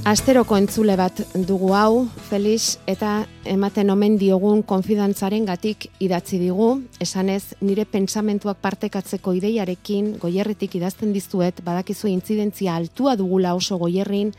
Asteroko 0.06 0.54
entzule 0.54 0.94
bat 0.94 1.18
dugu 1.48 1.72
hau, 1.74 2.04
Felix, 2.28 2.76
eta 2.86 3.24
ematen 3.42 3.88
omen 3.90 4.14
diogun 4.20 4.60
konfidantzaren 4.62 5.48
gatik 5.48 5.88
idatzi 5.98 6.38
digu, 6.38 6.68
esanez 7.02 7.56
nire 7.58 7.82
pentsamentuak 7.90 8.60
partekatzeko 8.62 9.34
ideiarekin 9.40 10.12
goierritik 10.22 10.76
idazten 10.78 11.10
dizuet, 11.10 11.58
badakizu 11.66 12.06
intzidentzia 12.12 12.76
altua 12.78 13.16
dugula 13.18 13.56
oso 13.58 13.80
goierrin, 13.82 14.30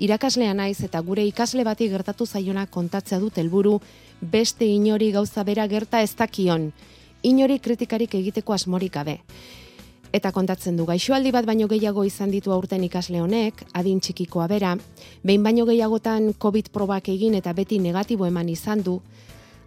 irakaslea 0.00 0.56
naiz 0.56 0.78
eta 0.88 1.04
gure 1.04 1.28
ikasle 1.28 1.68
bati 1.68 1.90
gertatu 1.92 2.24
zaiona 2.24 2.64
kontatzea 2.64 3.20
dut 3.20 3.36
helburu 3.36 3.76
beste 4.22 4.64
inori 4.64 5.12
gauza 5.12 5.44
bera 5.44 5.68
gerta 5.68 6.00
ez 6.00 6.14
dakion, 6.16 6.70
inori 7.20 7.60
kritikarik 7.60 8.16
egiteko 8.24 8.56
asmorik 8.56 8.96
gabe. 8.96 9.20
Eta 10.10 10.32
kontatzen 10.34 10.74
du 10.74 10.84
gaixoaldi 10.88 11.30
bat 11.30 11.46
baino 11.46 11.68
gehiago 11.70 12.02
izan 12.02 12.32
ditu 12.34 12.50
aurten 12.50 12.82
ikasle 12.82 13.20
honek, 13.22 13.62
adin 13.78 14.00
txikikoa 14.02 14.48
bera, 14.50 14.72
behin 15.22 15.42
baino 15.46 15.66
gehiagotan 15.68 16.32
COVID 16.34 16.70
probak 16.74 17.08
egin 17.12 17.36
eta 17.38 17.52
beti 17.54 17.78
negatibo 17.78 18.26
eman 18.26 18.48
izan 18.50 18.82
du, 18.82 18.96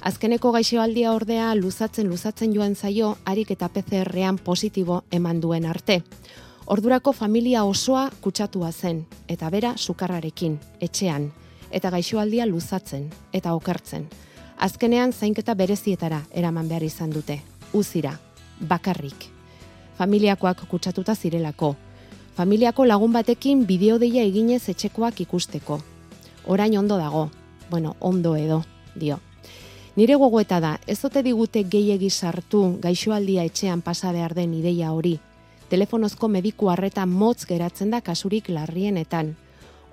azkeneko 0.03 0.51
gaixoaldia 0.51 1.13
ordea 1.15 1.53
luzatzen 1.55 2.09
luzatzen 2.11 2.51
joan 2.55 2.75
zaio, 2.75 3.15
harik 3.23 3.53
eta 3.55 3.69
PCR-ean 3.71 4.37
positibo 4.37 5.03
eman 5.11 5.39
duen 5.39 5.65
arte. 5.65 6.01
Ordurako 6.65 7.13
familia 7.13 7.63
osoa 7.63 8.09
kutsatua 8.21 8.71
zen, 8.71 9.05
eta 9.27 9.49
bera 9.49 9.77
sukarrarekin, 9.77 10.57
etxean, 10.81 11.29
eta 11.71 11.91
gaixoaldia 11.91 12.45
luzatzen, 12.45 13.07
eta 13.31 13.55
okertzen. 13.55 14.09
Azkenean 14.57 15.13
zainketa 15.13 15.55
berezietara 15.55 16.19
eraman 16.31 16.67
behar 16.67 16.83
izan 16.83 17.15
dute, 17.15 17.39
uzira, 17.73 18.17
bakarrik 18.59 19.31
familiakoak 19.97 20.67
kutsatuta 20.69 21.15
zirelako. 21.15 21.75
Familiako 22.35 22.85
lagun 22.85 23.13
batekin 23.13 23.65
bideodeia 23.67 24.23
eginez 24.23 24.69
etxekoak 24.69 25.21
ikusteko. 25.21 25.79
Orain 26.45 26.77
ondo 26.77 26.97
dago, 26.97 27.29
bueno, 27.69 27.95
ondo 28.01 28.35
edo, 28.35 28.63
dio. 28.99 29.19
Nire 29.95 30.15
gogoeta 30.15 30.59
da, 30.59 30.79
ez 30.87 30.97
ote 31.05 31.21
digute 31.21 31.61
gehiegi 31.69 32.09
sartu 32.09 32.63
gaixoaldia 32.81 33.43
etxean 33.45 33.81
pasa 33.85 34.11
behar 34.11 34.33
den 34.33 34.55
ideia 34.57 34.91
hori. 34.91 35.19
Telefonozko 35.69 36.27
mediku 36.27 36.69
harreta 36.69 37.05
motz 37.05 37.45
geratzen 37.45 37.93
da 37.93 38.01
kasurik 38.01 38.49
larrienetan. 38.49 39.35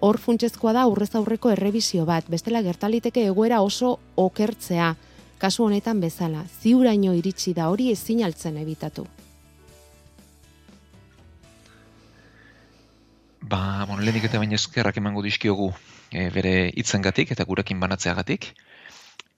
Hor 0.01 0.19
funtsezkoa 0.19 0.73
da 0.73 0.87
aurrez 0.89 1.15
aurreko 1.15 1.53
errebizio 1.53 2.07
bat, 2.09 2.25
bestela 2.33 2.63
gertaliteke 2.65 3.27
egoera 3.29 3.61
oso 3.61 3.99
okertzea, 4.17 4.95
kasu 5.39 5.65
honetan 5.65 6.01
bezala, 6.01 6.47
ziuraino 6.63 7.13
iritsi 7.17 7.53
da 7.53 7.69
hori 7.69 7.91
ezin 7.93 8.25
altzen 8.25 8.57
ebitatu. 8.57 9.07
Ba, 13.51 13.85
bueno, 13.89 14.03
lehenik 14.05 14.29
eta 14.29 14.39
baina 14.39 14.55
eskerrak 14.55 14.99
emango 15.01 15.23
dizkiogu 15.27 15.73
e, 16.13 16.29
bere 16.35 16.53
hitzengatik 16.81 17.33
eta 17.35 17.47
gurekin 17.49 17.81
banatzeagatik. 17.83 18.53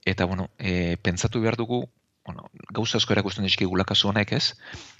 Eta, 0.04 0.26
bueno, 0.26 0.50
e, 0.59 0.97
pentsatu 1.07 1.40
behar 1.40 1.57
dugu 1.57 1.85
bueno, 2.26 2.50
gauza 2.71 2.99
asko 2.99 3.14
erakusten 3.14 3.47
dizkigula 3.47 3.85
kasu 3.88 4.11
honek, 4.11 4.33
ez? 4.37 4.54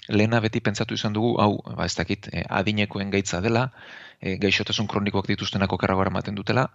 Lehena 0.09 0.39
beti 0.43 0.59
pentsatu 0.65 0.97
izan 0.97 1.13
dugu, 1.15 1.35
hau, 1.39 1.61
ba, 1.67 1.85
ez 1.85 1.95
dakit, 1.95 2.27
e, 2.33 2.43
adinekoen 2.61 3.13
gaitza 3.13 3.39
dela, 3.45 3.67
e, 4.19 4.35
gaixotasun 4.41 4.89
kronikoak 4.91 5.29
dituztenak 5.31 5.71
okerrago 5.77 6.03
ematen 6.09 6.35
dutela, 6.39 6.65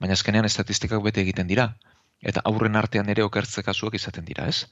baina 0.00 0.16
azkenean 0.16 0.48
estatistikak 0.48 1.02
bete 1.04 1.24
egiten 1.26 1.50
dira. 1.50 1.68
Eta 2.22 2.42
aurren 2.50 2.78
artean 2.78 3.10
ere 3.12 3.26
okertze 3.26 3.62
kasuak 3.66 3.98
izaten 3.98 4.24
dira, 4.24 4.46
ez? 4.48 4.70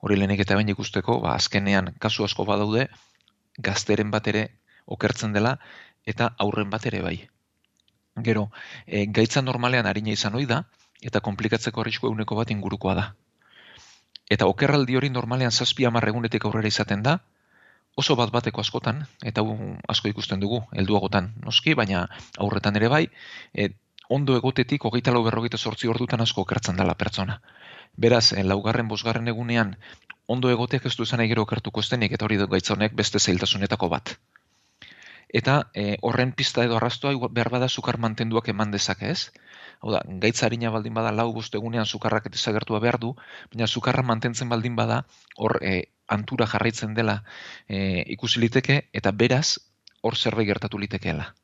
Hori 0.00 0.16
lehenik 0.16 0.46
eta 0.46 0.56
bain 0.58 0.72
ikusteko, 0.72 1.20
ba, 1.26 1.34
azkenean 1.34 1.92
kasu 1.98 2.24
asko 2.24 2.46
badaude, 2.48 2.88
gazteren 3.58 4.14
bat 4.14 4.26
ere 4.32 4.48
okertzen 4.88 5.34
dela, 5.36 5.58
eta 6.06 6.34
aurren 6.38 6.70
bat 6.70 6.86
ere 6.86 7.02
bai. 7.02 7.16
Gero, 8.24 8.50
e, 8.86 9.06
gaitza 9.06 9.42
normalean 9.42 9.86
harina 9.86 10.10
izan 10.10 10.34
ohi 10.34 10.46
da, 10.46 10.64
eta 11.02 11.20
komplikatzeko 11.20 11.80
arrisku 11.80 12.08
eguneko 12.10 12.36
bat 12.36 12.50
ingurukoa 12.50 12.94
da. 12.94 13.08
Eta 14.28 14.46
okerraldi 14.46 14.96
hori 14.96 15.10
normalean 15.10 15.52
zazpi 15.52 15.84
egunetik 15.84 16.44
aurrera 16.44 16.68
izaten 16.68 17.02
da, 17.02 17.18
oso 17.96 18.14
bat 18.16 18.30
bateko 18.30 18.60
askotan, 18.60 19.06
eta 19.24 19.42
asko 19.88 20.08
ikusten 20.08 20.40
dugu, 20.40 20.62
helduagotan 20.72 21.32
noski, 21.44 21.74
baina 21.74 22.06
aurretan 22.38 22.76
ere 22.76 22.88
bai, 22.88 23.08
e, 23.54 23.70
ondo 24.08 24.36
egotetik 24.36 24.84
hogeita 24.84 25.12
lau 25.12 25.24
berrogeita 25.24 25.58
sortzi 25.58 25.88
ordutan 25.88 26.20
asko 26.20 26.44
okertzen 26.46 26.76
dela 26.76 26.94
pertsona. 26.94 27.40
Beraz, 27.96 28.32
e, 28.32 28.44
laugarren, 28.44 28.88
bosgarren 28.88 29.28
egunean, 29.28 29.76
ondo 30.26 30.50
egoteak 30.50 30.86
ez 30.86 30.94
du 30.96 31.08
esan 31.08 31.24
egero 31.24 31.42
okertuko 31.42 31.80
estenik, 31.80 32.12
eta 32.12 32.28
hori 32.28 32.38
dut 32.40 32.50
gaitzonek 32.54 32.94
beste 32.94 33.18
zeiltasunetako 33.18 33.88
bat. 33.88 34.14
Eta 35.28 35.70
e, 35.74 35.98
horren 36.00 36.32
pista 36.32 36.64
edo 36.64 36.76
arrastoa 36.76 37.12
behar 37.28 37.50
bada 37.52 37.68
sukar 37.68 37.98
mantenduak 37.98 38.48
eman 38.48 38.70
dezake 38.72 39.10
ez, 39.12 39.30
hau 39.80 39.92
da, 39.92 40.00
gaitza 40.24 40.46
harina 40.46 40.70
baldin 40.72 40.94
bada 40.94 41.12
lau 41.12 41.32
bost 41.32 41.54
egunean 41.54 41.86
sukarrak 41.86 42.30
desagertua 42.32 42.80
behar 42.80 42.98
du, 42.98 43.14
baina 43.52 43.66
sukarra 43.66 44.02
mantentzen 44.02 44.48
baldin 44.48 44.76
bada 44.76 45.02
hor 45.36 45.58
e, 45.62 45.90
antura 46.08 46.46
jarraitzen 46.46 46.94
dela 46.94 47.22
e, 47.68 48.04
ikusi 48.16 48.40
liteke 48.40 48.80
eta 48.92 49.12
beraz 49.12 49.58
hor 50.02 50.16
zerbait 50.16 50.48
gertatu 50.48 50.78
litekeela. 50.78 51.34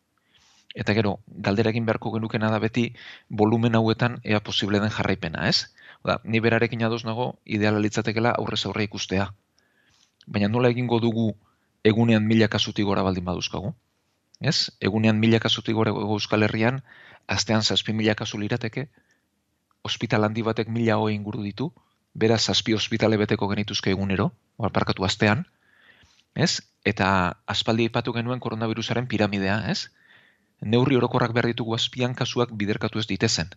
Eta 0.74 0.94
gero, 0.96 1.18
galdera 1.46 1.70
egin 1.70 1.84
beharko 1.86 2.10
genukena 2.16 2.50
da 2.50 2.58
beti 2.58 2.88
volumen 3.28 3.76
hauetan 3.78 4.18
ea 4.24 4.40
posible 4.40 4.80
den 4.82 4.90
jarraipena, 4.90 5.48
ez? 5.48 5.70
Da, 6.04 6.18
ni 6.24 6.40
berarekin 6.40 6.82
ados 6.82 7.04
nago 7.04 7.34
ideala 7.44 7.78
litzatekela 7.84 8.34
aurrez 8.40 8.64
aurre 8.66 8.88
ikustea. 8.88 9.28
Baina 10.26 10.48
nola 10.48 10.72
egingo 10.74 10.98
dugu 11.00 11.34
egunean 11.84 12.26
mila 12.26 12.48
kasutik 12.48 12.86
gora 12.88 13.02
baldin 13.06 13.24
baduzkagu? 13.24 13.74
Ez? 14.40 14.70
Egunean 14.80 15.20
mila 15.20 15.38
kasutik 15.40 15.76
gora 15.76 15.92
Euskal 15.92 16.42
Herrian, 16.42 16.80
astean 17.28 17.62
zazpi 17.62 17.92
mila 17.92 18.14
kasu 18.18 18.40
lirateke, 18.40 18.88
ospital 19.84 20.24
handi 20.24 20.42
batek 20.42 20.68
mila 20.68 20.96
hoi 20.98 21.14
inguru 21.14 21.44
ditu, 21.44 21.70
beraz 22.14 22.40
zazpi 22.48 22.74
ospitale 22.74 23.18
beteko 23.20 23.48
genituzke 23.52 23.92
egunero, 23.92 24.30
parkatu 24.72 25.04
astean, 25.04 25.44
ez? 26.34 26.62
Eta 26.84 27.08
aspaldi 27.46 27.88
ipatu 27.90 28.12
genuen 28.16 28.40
koronavirusaren 28.40 29.06
piramidea, 29.06 29.60
ez? 29.70 29.90
Neurri 30.60 30.96
orokorrak 30.96 31.32
behar 31.36 31.50
ditugu 31.52 31.74
azpian 31.76 32.14
kasuak 32.14 32.52
biderkatu 32.52 32.98
ez 32.98 33.06
ditezen. 33.06 33.52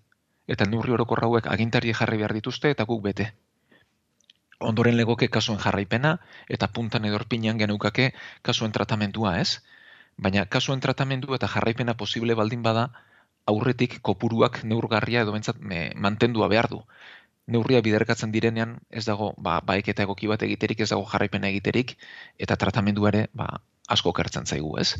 Eta 0.48 0.66
neurri 0.66 0.96
orokorra 0.96 1.28
hauek 1.28 1.48
agintari 1.52 1.94
jarri 1.94 2.20
behar 2.22 2.34
dituzte 2.36 2.72
eta 2.76 2.86
guk 2.88 3.04
bete. 3.04 3.32
Ondoren 4.60 4.98
legoke 4.98 5.28
kasuen 5.30 5.60
jarraipena 5.62 6.16
eta 6.50 6.68
puntan 6.74 7.06
edorpinean 7.06 7.60
geneukake 7.62 8.12
kasuen 8.42 8.72
tratamentua, 8.72 9.38
ez? 9.40 9.60
Baina 10.18 10.46
kasuen 10.46 10.80
tratamendu 10.82 11.36
eta 11.38 11.48
jarraipena 11.48 11.94
posible 11.94 12.34
baldin 12.34 12.64
bada, 12.66 12.88
aurretik 13.46 14.00
kopuruak 14.02 14.64
neurgarria 14.64 15.22
edo 15.22 15.36
bentsat 15.36 15.62
mantendua 15.96 16.50
behar 16.54 16.70
du. 16.74 16.82
Neurria 17.48 17.82
biderkatzen 17.86 18.34
direnean 18.34 18.76
ez 18.90 19.06
dago 19.06 19.34
ba, 19.38 19.60
baik 19.62 19.94
eta 19.94 20.04
egoki 20.04 20.28
bat 20.28 20.42
egiterik, 20.44 20.82
ez 20.82 20.90
dago 20.90 21.06
jarraipena 21.12 21.48
egiterik, 21.54 21.96
eta 22.38 22.58
tratamendu 22.60 23.08
ere 23.08 23.28
ba, 23.34 23.48
asko 23.88 24.12
kertzen 24.14 24.50
zaigu, 24.50 24.74
ez? 24.82 24.98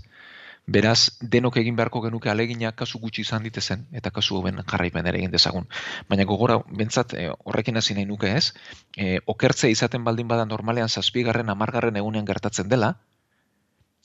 Beraz, 0.68 1.18
denok 1.22 1.58
egin 1.62 1.78
beharko 1.80 2.02
genuke 2.04 2.30
alegina 2.30 2.74
kasu 2.76 3.00
gutxi 3.00 3.24
izan 3.24 3.46
ditezen, 3.48 3.86
eta 3.96 4.12
kasu 4.12 4.36
hoben 4.36 4.58
jarraipen 4.72 5.06
ere 5.08 5.22
egin 5.22 5.32
dezagun. 5.32 5.68
Baina 6.12 6.26
gogora, 6.28 6.58
bentsat, 6.82 7.14
e, 7.16 7.30
horrekin 7.46 7.80
hasi 7.80 7.96
nahi 7.96 8.04
nuke 8.10 8.34
ez, 8.36 8.52
e, 8.98 9.22
okertze 9.34 9.72
izaten 9.72 10.04
baldin 10.04 10.28
bada 10.28 10.46
normalean 10.46 10.92
zazpigarren, 10.92 11.54
amargarren 11.56 11.96
egunean 12.04 12.28
gertatzen 12.28 12.68
dela, 12.68 12.92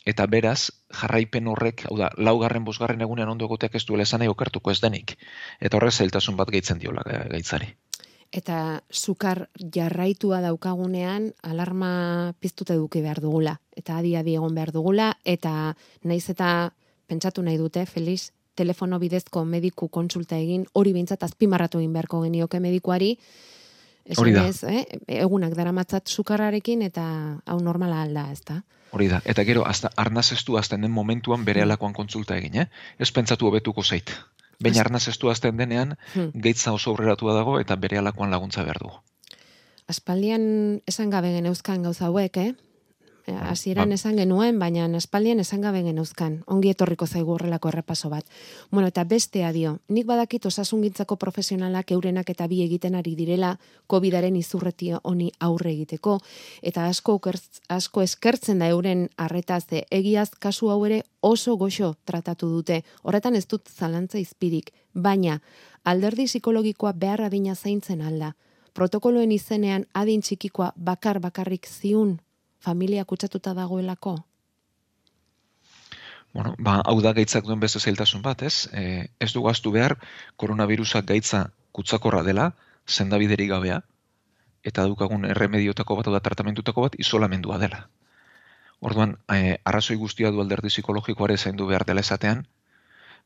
eta 0.07 0.27
beraz 0.27 0.71
jarraipen 1.01 1.51
horrek, 1.51 1.83
hau 1.91 1.99
da, 1.99 2.13
laugarren 2.31 2.65
bosgarren 2.65 3.03
egunean 3.09 3.35
ondo 3.35 3.51
egoteak 3.51 3.75
ez 3.75 3.85
duela 3.89 4.07
esan 4.07 4.23
okertuko 4.31 4.71
ez 4.71 4.81
denik. 4.81 5.17
Eta 5.59 5.81
horrez 5.81 5.97
zailtasun 5.99 6.39
bat 6.39 6.55
gehitzen 6.55 6.79
diola 6.79 7.03
gaitzari. 7.07 7.75
Eta 8.33 8.83
sukar 8.91 9.47
jarraitua 9.61 10.41
daukagunean 10.41 11.33
alarma 11.43 12.33
piztute 12.41 12.75
duki 12.81 13.03
behar 13.05 13.21
dugula. 13.21 13.59
Eta 13.77 13.99
adi 14.01 14.15
adi 14.17 14.37
egon 14.41 14.55
behar 14.55 14.73
dugula. 14.73 15.13
Eta 15.25 15.75
naiz 16.05 16.25
eta 16.33 16.73
pentsatu 17.07 17.43
nahi 17.43 17.59
dute, 17.61 17.85
Feliz, 17.87 18.33
telefono 18.55 18.99
bidezko 18.99 19.45
mediku 19.45 19.89
konsulta 19.89 20.37
egin, 20.37 20.65
hori 20.73 20.93
bintzat 20.93 21.23
azpimarratu 21.23 21.81
egin 21.83 21.93
beharko 21.93 22.23
genioke 22.25 22.61
medikuari, 22.61 23.19
Hori 24.17 24.33
da. 24.35 24.47
Ez, 24.51 24.65
eh? 24.67 24.83
Egunak 25.23 25.55
daramatzat 25.55 26.11
sukarrarekin 26.11 26.83
eta 26.83 27.05
hau 27.47 27.59
normala 27.63 28.03
alda, 28.03 28.27
ez 28.33 28.43
da? 28.49 28.59
Hori 28.93 29.09
da. 29.09 29.23
Eta 29.25 29.45
gero, 29.49 29.63
hasta 29.65 29.93
arnazestu 29.97 30.59
azten 30.59 30.83
den 30.83 30.91
momentuan 30.91 31.45
bere 31.47 31.63
hmm. 31.63 31.71
alakoan 31.71 31.95
kontsulta 31.97 32.37
egin, 32.37 32.65
eh? 32.65 32.67
Ez 32.99 33.13
pentsatu 33.15 33.49
hobetuko 33.49 33.85
zait. 33.85 34.11
Baina 34.63 34.83
arnazestu 34.85 35.31
azten 35.31 35.57
denean, 35.59 35.97
hmm. 36.15 36.43
geitza 36.45 36.73
oso 36.73 36.93
aurreratua 36.93 37.35
dago 37.35 37.59
eta 37.61 37.77
bere 37.77 37.99
alakoan 37.99 38.31
laguntza 38.31 38.65
behar 38.67 38.79
du. 38.83 38.93
Aspaldian 39.91 40.45
esan 40.87 41.11
gabe 41.11 41.33
geneuzkan 41.35 41.83
gauza 41.83 42.07
hauek, 42.09 42.39
eh? 42.39 42.53
Eh, 43.27 43.33
hasieran 43.39 43.91
ba. 43.91 43.95
esan 43.95 44.17
genuen, 44.17 44.59
baina 44.59 44.85
aspaldian 44.97 45.39
esan 45.39 45.61
gabe 45.61 45.83
geneuzkan. 45.87 46.43
Ongi 46.47 46.73
etorriko 46.75 47.07
zaigu 47.07 47.37
horrelako 47.37 47.69
errepaso 47.69 48.09
bat. 48.11 48.25
Bueno, 48.71 48.89
eta 48.89 49.05
bestea 49.05 49.53
dio, 49.53 49.79
nik 49.89 50.07
badakit 50.07 50.47
osasungintzako 50.47 51.17
profesionalak 51.17 51.93
eurenak 51.93 52.31
eta 52.31 52.49
bi 52.49 52.63
egiten 52.65 52.97
ari 52.99 53.15
direla 53.15 53.59
COVIDaren 53.87 54.35
izurreti 54.37 54.91
honi 55.03 55.31
aurre 55.39 55.71
egiteko, 55.71 56.19
eta 56.63 56.89
asko, 56.89 57.21
asko 57.69 58.03
eskertzen 58.03 58.59
da 58.59 58.69
euren 58.69 59.09
arretaz 59.17 59.67
egiaz 59.71 60.31
kasu 60.31 60.71
hau 60.71 60.85
ere 60.87 61.05
oso 61.21 61.57
goxo 61.57 61.95
tratatu 62.05 62.49
dute. 62.49 62.83
Horretan 63.03 63.37
ez 63.37 63.47
dut 63.47 63.69
zalantza 63.71 64.19
izpirik, 64.19 64.73
baina 64.95 65.41
alderdi 65.85 66.27
psikologikoa 66.27 66.93
behar 66.93 67.23
adina 67.23 67.55
zaintzen 67.55 68.03
alda. 68.03 68.35
Protokoloen 68.75 69.31
izenean 69.31 69.87
adin 69.95 70.23
txikikoa 70.23 70.73
bakar 70.77 71.21
bakarrik 71.21 71.69
ziun 71.69 72.19
familia 72.63 73.05
kutsatuta 73.05 73.55
dagoelako? 73.55 74.17
Bueno, 76.33 76.55
ba, 76.59 76.79
hau 76.89 77.01
da 77.05 77.13
gaitzak 77.13 77.45
duen 77.45 77.61
beste 77.61 77.81
zailtasun 77.81 78.23
bat, 78.25 78.43
ez? 78.43 78.69
E, 78.73 79.09
ez 79.21 79.33
du 79.35 79.43
gaztu 79.45 79.73
behar, 79.75 79.99
koronavirusak 80.41 81.05
gaitza 81.11 81.43
kutsakorra 81.77 82.23
dela, 82.25 82.53
zendabideri 82.89 83.49
gabea, 83.51 83.83
eta 84.65 84.87
dukagun 84.89 85.27
erremediotako 85.29 85.99
bat, 85.99 86.09
da 86.15 86.23
tratamentutako 86.25 86.87
bat, 86.87 86.97
isolamendua 87.05 87.59
dela. 87.61 87.83
Orduan, 88.81 89.19
e, 89.29 89.59
arrazoi 89.69 89.99
guztia 90.01 90.33
du 90.33 90.41
alderdi 90.41 90.73
psikologikoare 90.73 91.37
zaindu 91.37 91.69
behar 91.69 91.85
dela 91.89 92.01
esatean, 92.01 92.47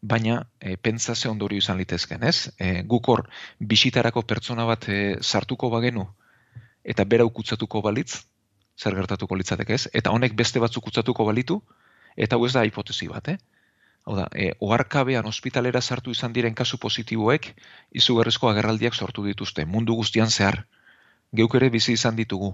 baina 0.02 0.40
e, 0.60 0.76
pentsa 0.76 1.14
ze 1.14 1.28
ondorio 1.28 1.62
izan 1.62 1.78
litezken, 1.78 2.24
ez? 2.24 2.50
E, 2.58 2.82
gukor, 2.82 3.28
bisitarako 3.60 4.22
pertsona 4.22 4.66
bat 4.68 4.88
e, 4.88 4.98
sartuko 5.22 5.70
bagenu, 5.70 6.08
eta 6.84 7.04
berau 7.04 7.30
kutsatuko 7.30 7.82
balitz, 7.86 8.24
zer 8.76 8.94
gertatuko 8.94 9.36
litzateke 9.36 9.74
ez, 9.74 9.88
eta 9.92 10.12
honek 10.12 10.34
beste 10.36 10.60
batzuk 10.60 10.88
utzatuko 10.92 11.24
balitu, 11.24 11.60
eta 12.16 12.36
hau 12.36 12.46
ez 12.46 12.52
da 12.56 12.64
hipotesi 12.64 13.08
bat, 13.08 13.28
eh? 13.34 13.38
Hau 14.06 14.14
da, 14.14 14.28
e, 14.38 14.52
oarkabean 14.62 15.26
ospitalera 15.26 15.80
sartu 15.82 16.12
izan 16.14 16.34
diren 16.36 16.54
kasu 16.54 16.78
positiboek, 16.78 17.48
izugarrizko 18.00 18.50
agerraldiak 18.52 18.94
sortu 18.94 19.24
dituzte, 19.26 19.64
mundu 19.66 19.96
guztian 19.98 20.30
zehar. 20.30 20.60
Geuk 21.34 21.56
ere 21.58 21.70
bizi 21.74 21.96
izan 21.98 22.14
ditugu. 22.20 22.52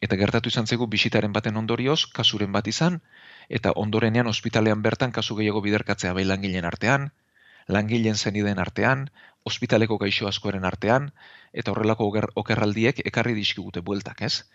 Eta 0.00 0.16
gertatu 0.16 0.48
izan 0.48 0.66
zegu 0.66 0.86
bisitaren 0.88 1.34
baten 1.36 1.60
ondorioz, 1.60 2.06
kasuren 2.16 2.52
bat 2.56 2.70
izan, 2.72 3.00
eta 3.50 3.74
ondorenean 3.76 4.30
ospitalean 4.32 4.80
bertan 4.86 5.12
kasu 5.12 5.36
gehiago 5.36 5.60
biderkatzea 5.66 6.14
bai 6.16 6.24
langileen 6.24 6.64
artean, 6.64 7.10
langileen 7.68 8.16
zeniden 8.16 8.58
artean, 8.58 9.10
ospitaleko 9.44 9.98
gaixo 10.00 10.28
askoren 10.30 10.64
artean, 10.64 11.10
eta 11.52 11.74
horrelako 11.74 12.08
okerraldiek 12.42 13.04
ekarri 13.12 13.36
dizkigute 13.36 13.84
bueltak, 13.84 14.22
ez? 14.22 14.46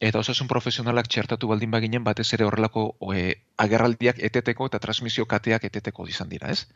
Eta 0.00 0.18
osasun 0.18 0.48
profesionalak 0.48 1.08
txertatu 1.12 1.48
baldin 1.50 1.70
baginen 1.70 2.04
batez 2.04 2.30
ere 2.36 2.46
horrelako 2.48 2.84
e, 3.14 3.34
agerraldiak 3.60 4.22
eteteko 4.30 4.70
eta 4.70 4.80
transmisio 4.80 5.26
kateak 5.28 5.66
eteteko 5.68 6.06
izan 6.08 6.30
dira, 6.32 6.48
ez? 6.48 6.66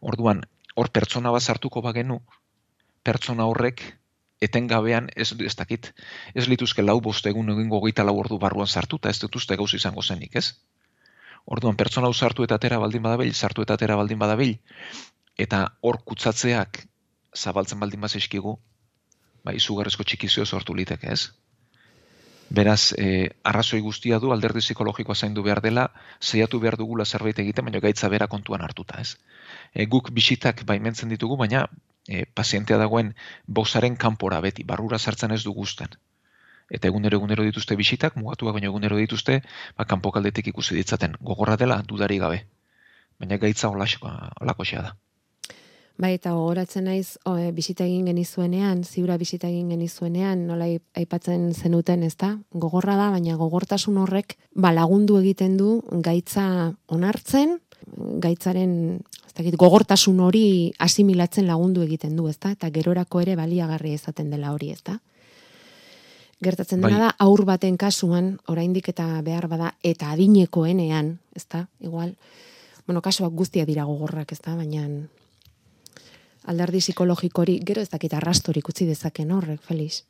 Orduan, 0.00 0.44
hor 0.78 0.90
pertsona 0.94 1.32
bat 1.34 1.42
sartuko 1.42 1.82
bagenu, 1.82 2.20
pertsona 3.02 3.48
horrek 3.50 3.82
etengabean 4.42 5.10
ez 5.16 5.32
ez 5.38 5.54
dakit, 5.58 5.90
ez 6.34 6.46
lituzke 6.48 6.82
lau 6.82 7.00
bost 7.00 7.26
egun 7.26 7.50
egingo 7.54 7.82
goita 7.82 8.06
lau 8.06 8.16
ordu 8.18 8.38
barruan 8.38 8.70
sartuta, 8.70 9.10
ez 9.10 9.18
dut 9.22 9.36
uste 9.36 9.58
gauz 9.58 9.72
izango 9.74 10.02
zenik, 10.02 10.36
ez? 10.36 10.54
Orduan, 11.46 11.76
pertsona 11.76 12.06
hau 12.06 12.14
sartu 12.14 12.46
eta 12.46 12.58
atera 12.58 12.78
baldin 12.78 13.02
badabil, 13.02 13.34
sartu 13.34 13.62
eta 13.66 13.74
atera 13.74 13.96
baldin 13.98 14.18
badabil, 14.18 14.56
eta 15.38 15.64
hor 15.82 15.98
kutsatzeak 16.06 16.84
zabaltzen 17.34 17.80
baldin 17.80 18.00
bat 18.00 18.14
eskigu, 18.14 18.58
ba, 19.42 19.54
izugarrezko 19.54 20.06
txikizio 20.06 20.46
sortu 20.46 20.74
liteke, 20.78 21.10
ez? 21.10 21.30
Beraz, 22.52 22.92
e, 22.98 23.30
arrazoi 23.48 23.80
guztia 23.80 24.18
du 24.22 24.32
alderdi 24.34 24.60
psikologikoa 24.60 25.14
zaindu 25.14 25.42
behar 25.46 25.60
dela, 25.64 25.84
zeiatu 26.20 26.58
behar 26.60 26.76
dugula 26.80 27.06
zerbait 27.06 27.38
egiten, 27.44 27.64
baina 27.68 27.80
gaitza 27.84 28.10
bera 28.12 28.26
kontuan 28.34 28.64
hartuta, 28.66 28.98
ez? 29.00 29.14
E, 29.72 29.86
guk 29.94 30.10
bisitak 30.18 30.60
baimentzen 30.68 31.14
ditugu, 31.14 31.38
baina 31.42 31.62
e, 32.08 32.26
pazientea 32.40 32.78
dagoen 32.82 33.14
bozaren 33.60 33.96
kanpora 34.04 34.40
beti, 34.44 34.66
barrura 34.72 34.98
sartzen 34.98 35.32
ez 35.38 35.40
du 35.46 35.54
guzten. 35.60 35.96
Eta 36.78 36.90
egunero 36.92 37.20
egunero 37.20 37.46
dituzte 37.48 37.78
bisitak, 37.80 38.18
mugatuak 38.20 38.58
baina 38.58 38.68
egunero 38.72 39.00
dituzte, 39.00 39.38
ba, 39.78 39.88
kanpokaldetik 39.94 40.52
ikusi 40.52 40.76
ditzaten. 40.80 41.16
Gogorra 41.30 41.56
dela, 41.64 41.80
dudari 41.94 42.20
gabe. 42.26 42.44
Baina 43.20 43.40
gaitza 43.46 43.72
olako 43.72 44.68
da. 44.72 44.92
Bai, 46.02 46.16
eta 46.16 46.32
gogoratzen 46.34 46.88
naiz, 46.88 47.14
o, 47.30 47.36
e, 47.38 47.52
bisita 47.54 47.84
egin 47.86 48.08
genizuenean, 48.10 48.80
ziura 48.82 49.14
bisita 49.20 49.46
egin 49.46 49.68
genizuenean, 49.70 50.48
nola 50.48 50.66
aipatzen 50.98 51.52
zenuten, 51.54 52.02
ez 52.02 52.16
da? 52.18 52.32
Gogorra 52.64 52.96
da, 52.98 53.10
baina 53.14 53.36
gogortasun 53.38 54.00
horrek, 54.02 54.34
ba, 54.64 54.72
lagundu 54.74 55.20
egiten 55.20 55.54
du 55.60 55.76
gaitza 56.08 56.72
onartzen, 56.90 57.54
gaitzaren, 58.24 58.74
ez 59.28 59.32
dakit, 59.38 59.58
gogortasun 59.62 60.18
hori 60.26 60.44
asimilatzen 60.82 61.46
lagundu 61.46 61.86
egiten 61.86 62.18
du, 62.18 62.26
ez 62.26 62.38
da? 62.42 62.50
Eta 62.56 62.72
gerorako 62.74 63.22
ere 63.22 63.38
baliagarri 63.38 63.94
ezaten 63.94 64.34
dela 64.34 64.50
hori, 64.56 64.72
ez 64.74 64.82
da? 64.82 64.98
Gertatzen 66.42 66.82
dena 66.82 66.98
bai. 66.98 67.06
da, 67.06 67.14
aur 67.22 67.46
baten 67.46 67.78
kasuan, 67.78 68.36
oraindik 68.50 68.90
eta 68.90 69.06
behar 69.22 69.46
bada, 69.46 69.76
eta 69.86 70.10
adinekoenean, 70.16 71.18
ez 71.38 71.46
da? 71.46 71.68
Igual, 71.78 72.16
bueno, 72.88 73.06
kasuak 73.06 73.34
guztia 73.38 73.68
dira 73.68 73.86
gogorrak, 73.86 74.34
ez 74.34 74.42
da? 74.42 74.58
Baina, 74.58 74.88
alderdi 76.46 76.80
psikologikori, 76.82 77.60
gero 77.66 77.82
ez 77.82 77.90
dakit 77.90 78.14
arrastorik 78.14 78.68
utzi 78.68 78.86
dezaken 78.86 79.30
horrek, 79.32 79.60
Felix? 79.66 80.02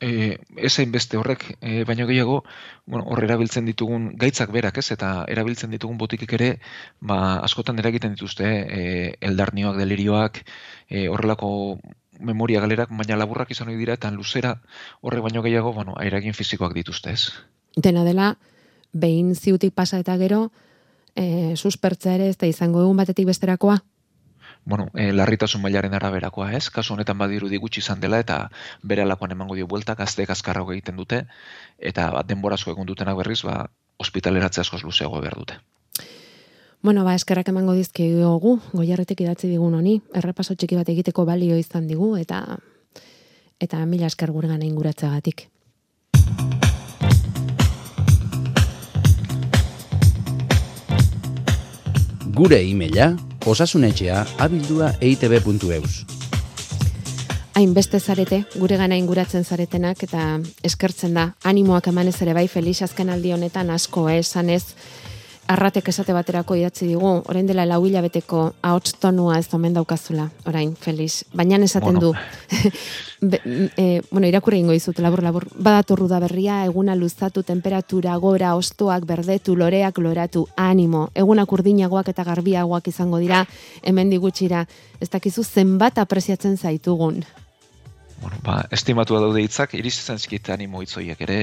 E, 0.00 0.38
ez 0.56 0.74
beste 0.90 1.16
horrek, 1.16 1.56
e, 1.60 1.84
baina 1.84 2.04
gehiago, 2.06 2.42
bueno, 2.86 3.04
hor 3.06 3.22
erabiltzen 3.24 3.64
ditugun 3.64 4.10
gaitzak 4.18 4.50
berak, 4.52 4.78
ez, 4.78 4.90
eta 4.92 5.24
erabiltzen 5.30 5.70
ditugun 5.70 5.98
botikik 5.98 6.32
ere, 6.34 6.58
ba, 7.00 7.38
askotan 7.46 7.78
eragiten 7.78 8.16
dituzte, 8.16 8.44
e, 8.44 8.80
eldarnioak, 9.20 9.78
delirioak, 9.78 10.42
e, 10.88 11.06
horrelako 11.08 11.78
memoria 12.20 12.60
galerak, 12.60 12.90
baina 12.90 13.16
laburrak 13.16 13.50
izan 13.54 13.70
hori 13.70 13.78
dira, 13.78 13.94
eta 13.94 14.10
luzera 14.10 14.56
horre 15.00 15.22
baino 15.22 15.42
gehiago, 15.42 15.72
bueno, 15.72 15.94
airagin 15.98 16.34
fizikoak 16.34 16.74
dituzte, 16.74 17.14
ez. 17.14 17.30
Dena 17.76 18.04
dela, 18.04 18.34
behin 18.92 19.34
ziutik 19.34 19.74
pasa 19.74 20.02
eta 20.02 20.18
gero, 20.18 20.50
e, 21.14 21.54
suspertza 21.56 22.14
ere 22.14 22.28
ez 22.28 22.38
da 22.38 22.50
izango 22.50 22.82
egun 22.82 22.98
batetik 22.98 23.30
besterakoa? 23.30 23.80
Bueno, 24.64 24.88
e, 24.94 25.12
larritasun 25.12 25.62
mailaren 25.62 25.94
araberakoa, 25.94 26.52
ez? 26.56 26.70
Kasu 26.70 26.94
honetan 26.94 27.18
badiru 27.18 27.48
gutxi 27.60 27.80
izan 27.80 28.00
dela 28.00 28.18
eta 28.18 28.50
bere 28.82 29.02
alakoan 29.02 29.32
emango 29.32 29.54
dio 29.54 29.66
bueltak 29.66 30.00
azte 30.00 30.24
azkarrago 30.28 30.72
egiten 30.72 30.96
dute 30.96 31.26
eta 31.78 32.10
ba, 32.10 32.22
denborazko 32.22 32.70
egun 32.70 32.86
dutenak 32.86 33.16
berriz, 33.16 33.42
ba, 33.42 33.68
ospitaleratze 33.98 34.60
askoz 34.60 34.82
luzeago 34.82 35.20
behar 35.20 35.36
dute. 35.36 35.58
Bueno, 36.82 37.04
ba, 37.04 37.14
eskerrak 37.14 37.48
emango 37.48 37.72
dizki 37.72 38.10
dugu, 38.12 38.58
goiarretek 38.72 39.20
idatzi 39.20 39.48
digun 39.48 39.74
honi, 39.74 40.00
errepaso 40.14 40.54
txiki 40.54 40.76
bat 40.76 40.88
egiteko 40.88 41.24
balio 41.24 41.56
izan 41.56 41.86
digu, 41.88 42.16
eta 42.20 42.58
eta 43.60 43.80
mila 43.86 44.10
esker 44.10 44.32
gure 44.34 44.48
gana 44.48 44.66
inguratzeagatik. 44.66 45.48
Gure 52.34 52.56
e-maila 52.66 53.12
osasunetxea 53.46 54.24
abildua 54.42 54.88
eitb.eus. 54.98 55.92
Hain 57.54 57.74
beste 57.76 58.00
zarete, 58.00 58.40
gure 58.58 58.74
gana 58.80 58.96
inguratzen 58.98 59.44
zaretenak, 59.46 60.02
eta 60.02 60.40
eskertzen 60.66 61.14
da, 61.14 61.28
animoak 61.46 61.86
emanez 61.92 62.16
ere 62.26 62.34
bai, 62.34 62.48
Felix 62.50 62.80
azken 62.82 63.12
aldi 63.14 63.30
honetan 63.36 63.70
asko, 63.70 64.08
eh, 64.10 64.18
esan 64.24 64.50
ez, 64.50 64.74
arratek 65.48 65.88
esate 65.88 66.14
baterako 66.16 66.56
idatzi 66.56 66.86
digu, 66.88 67.10
orain 67.28 67.46
dela 67.46 67.66
lau 67.68 67.82
hilabeteko 67.86 68.44
ahots 68.62 68.94
tonua 69.00 69.38
ez 69.38 69.48
omen 69.54 69.74
daukazula, 69.74 70.28
orain, 70.46 70.74
Felix. 70.80 71.24
Baina 71.34 71.56
esaten 71.56 71.98
du, 72.00 72.14
Be, 73.24 73.40
e, 73.76 74.02
bueno, 74.10 74.26
irakurre 74.26 74.58
ingo 74.58 74.74
izut, 74.76 74.98
labur, 75.00 75.22
labur, 75.24 75.46
badatorru 75.56 76.08
da 76.10 76.18
berria, 76.20 76.58
eguna 76.66 76.94
luzatu, 76.94 77.42
temperatura, 77.42 78.16
gora, 78.20 78.54
ostoak, 78.56 79.06
berdetu, 79.08 79.56
loreak, 79.56 79.98
loratu, 79.98 80.46
animo, 80.56 81.08
egunak 81.14 81.52
urdinagoak 81.52 82.10
eta 82.12 82.24
garbiagoak 82.24 82.90
izango 82.92 83.22
dira, 83.22 83.46
hemen 83.82 84.12
digutxira, 84.12 84.66
ez 85.00 85.08
dakizu 85.08 85.44
zenbat 85.44 86.02
apreziatzen 86.02 86.58
zaitugun. 86.58 87.22
Bueno, 88.24 88.38
ba, 88.40 88.62
estimatu 88.72 89.18
daude 89.20 89.42
hitzak, 89.44 89.74
irizitzen 89.76 90.16
zikit 90.16 90.48
animo 90.48 90.80
hitzoiek 90.80 91.18
ere, 91.26 91.34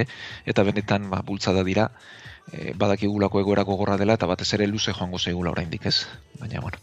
eta 0.49 0.63
benetan, 0.65 1.11
ba, 1.11 1.19
bultzada 1.21 1.61
dira, 1.61 1.83
e, 2.49 2.71
badakigulako 2.73 3.43
egoerako 3.43 3.75
gorra 3.77 3.99
dela, 4.01 4.15
eta 4.17 4.25
batez 4.25 4.47
ere 4.57 4.65
luze 4.65 4.89
joango 4.97 5.19
zeigula 5.21 5.51
oraindik 5.53 5.85
ez, 5.85 6.07
baina, 6.39 6.63
bueno. 6.65 6.81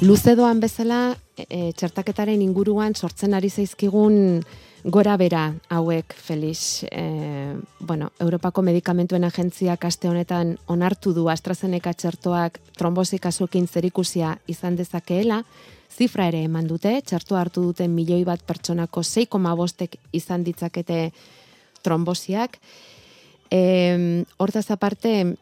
Luze 0.00 0.32
doan 0.40 0.64
bezala, 0.64 1.18
e, 1.36 1.74
txertaketaren 1.76 2.40
inguruan 2.40 2.96
sortzen 2.96 3.36
ari 3.36 3.52
zaizkigun 3.52 4.40
gora 4.96 5.18
bera 5.20 5.44
hauek, 5.68 6.16
Felix. 6.16 6.82
E, 6.88 7.04
bueno, 7.78 8.10
Europako 8.24 8.64
Medikamentuen 8.64 9.28
Agentziak 9.28 9.84
aste 9.84 10.08
honetan 10.08 10.56
onartu 10.64 11.12
du 11.12 11.28
AstraZeneca 11.28 11.92
txertoak 11.92 12.58
trombosi 12.80 13.20
kasuekin 13.20 13.68
zerikusia 13.68 14.38
izan 14.48 14.80
dezakeela, 14.80 15.42
zifra 15.94 16.28
ere 16.28 16.42
eman 16.48 16.66
dute, 16.66 16.96
txertoa 17.06 17.40
hartu 17.40 17.62
duten 17.70 17.94
milioi 17.94 18.24
bat 18.26 18.42
pertsonako 18.42 19.02
6,5 19.02 19.98
izan 20.12 20.44
ditzakete 20.44 20.98
trombosiak. 21.82 22.58
E, 23.50 24.24
hortaz 24.38 24.70
aparte, 24.70 25.36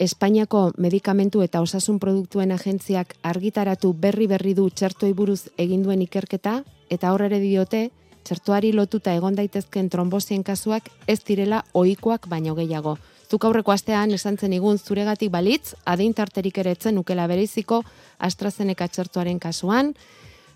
Espainiako 0.00 0.72
medikamentu 0.80 1.42
eta 1.44 1.60
osasun 1.60 1.98
produktuen 2.00 2.50
agentziak 2.54 3.12
argitaratu 3.28 3.92
berri 3.92 4.26
berri 4.26 4.54
du 4.56 4.70
txertoi 4.70 5.12
buruz 5.12 5.50
egin 5.60 5.82
duen 5.84 6.00
ikerketa 6.02 6.62
eta 6.90 7.12
hor 7.12 7.26
ere 7.28 7.38
diote 7.42 7.90
txertoari 8.24 8.72
lotuta 8.72 9.12
egon 9.14 9.36
daitezken 9.36 9.90
trombosien 9.92 10.42
kasuak 10.42 10.88
ez 11.06 11.20
direla 11.28 11.64
ohikoak 11.74 12.28
baino 12.28 12.54
gehiago. 12.54 12.96
Zuk 13.30 13.44
aurreko 13.48 13.72
astean 13.72 14.10
esan 14.12 14.36
zen 14.36 14.52
igun 14.52 14.78
zuregatik 14.78 15.30
balitz, 15.32 15.74
adin 15.84 16.12
tarterik 16.12 16.58
ere 16.58 16.74
etzen 16.76 16.98
ukela 17.00 17.26
bereiziko 17.26 17.82
AstraZeneca 18.22 18.88
txertuaren 18.88 19.40
kasuan. 19.42 19.92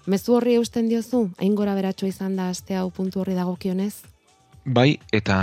Mezu 0.06 0.36
horri 0.38 0.54
eusten 0.54 0.88
diozu, 0.88 1.26
hain 1.42 1.54
gora 1.58 1.74
beratxo 1.74 2.06
izan 2.06 2.36
da 2.38 2.50
aste 2.54 2.76
hau 2.78 2.90
puntu 2.94 3.20
horri 3.20 3.34
dagokionez? 3.34 3.94
Bai, 4.64 4.98
eta 5.12 5.38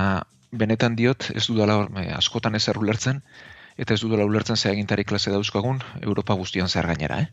benetan 0.51 0.95
diot, 0.95 1.29
ez 1.35 1.45
dudala 1.47 1.83
eh, 1.99 2.11
askotan 2.15 2.55
ez 2.55 2.67
errulertzen, 2.71 3.21
eta 3.77 3.95
ez 3.95 4.01
dudala 4.01 4.25
ulertzen 4.29 4.57
ze 4.57 4.69
agintari 4.69 5.03
klase 5.03 5.31
dauzkagun 5.31 5.81
Europa 6.01 6.33
guztian 6.39 6.69
zer 6.69 6.87
gainera, 6.87 7.19
eh? 7.21 7.27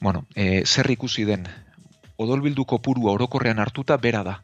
Bueno, 0.00 0.24
e, 0.34 0.64
zer 0.66 0.90
ikusi 0.90 1.24
den 1.24 1.46
odolbildu 2.18 2.64
kopurua 2.64 3.12
orokorrean 3.12 3.60
hartuta 3.62 3.96
bera 3.96 4.22
da. 4.26 4.38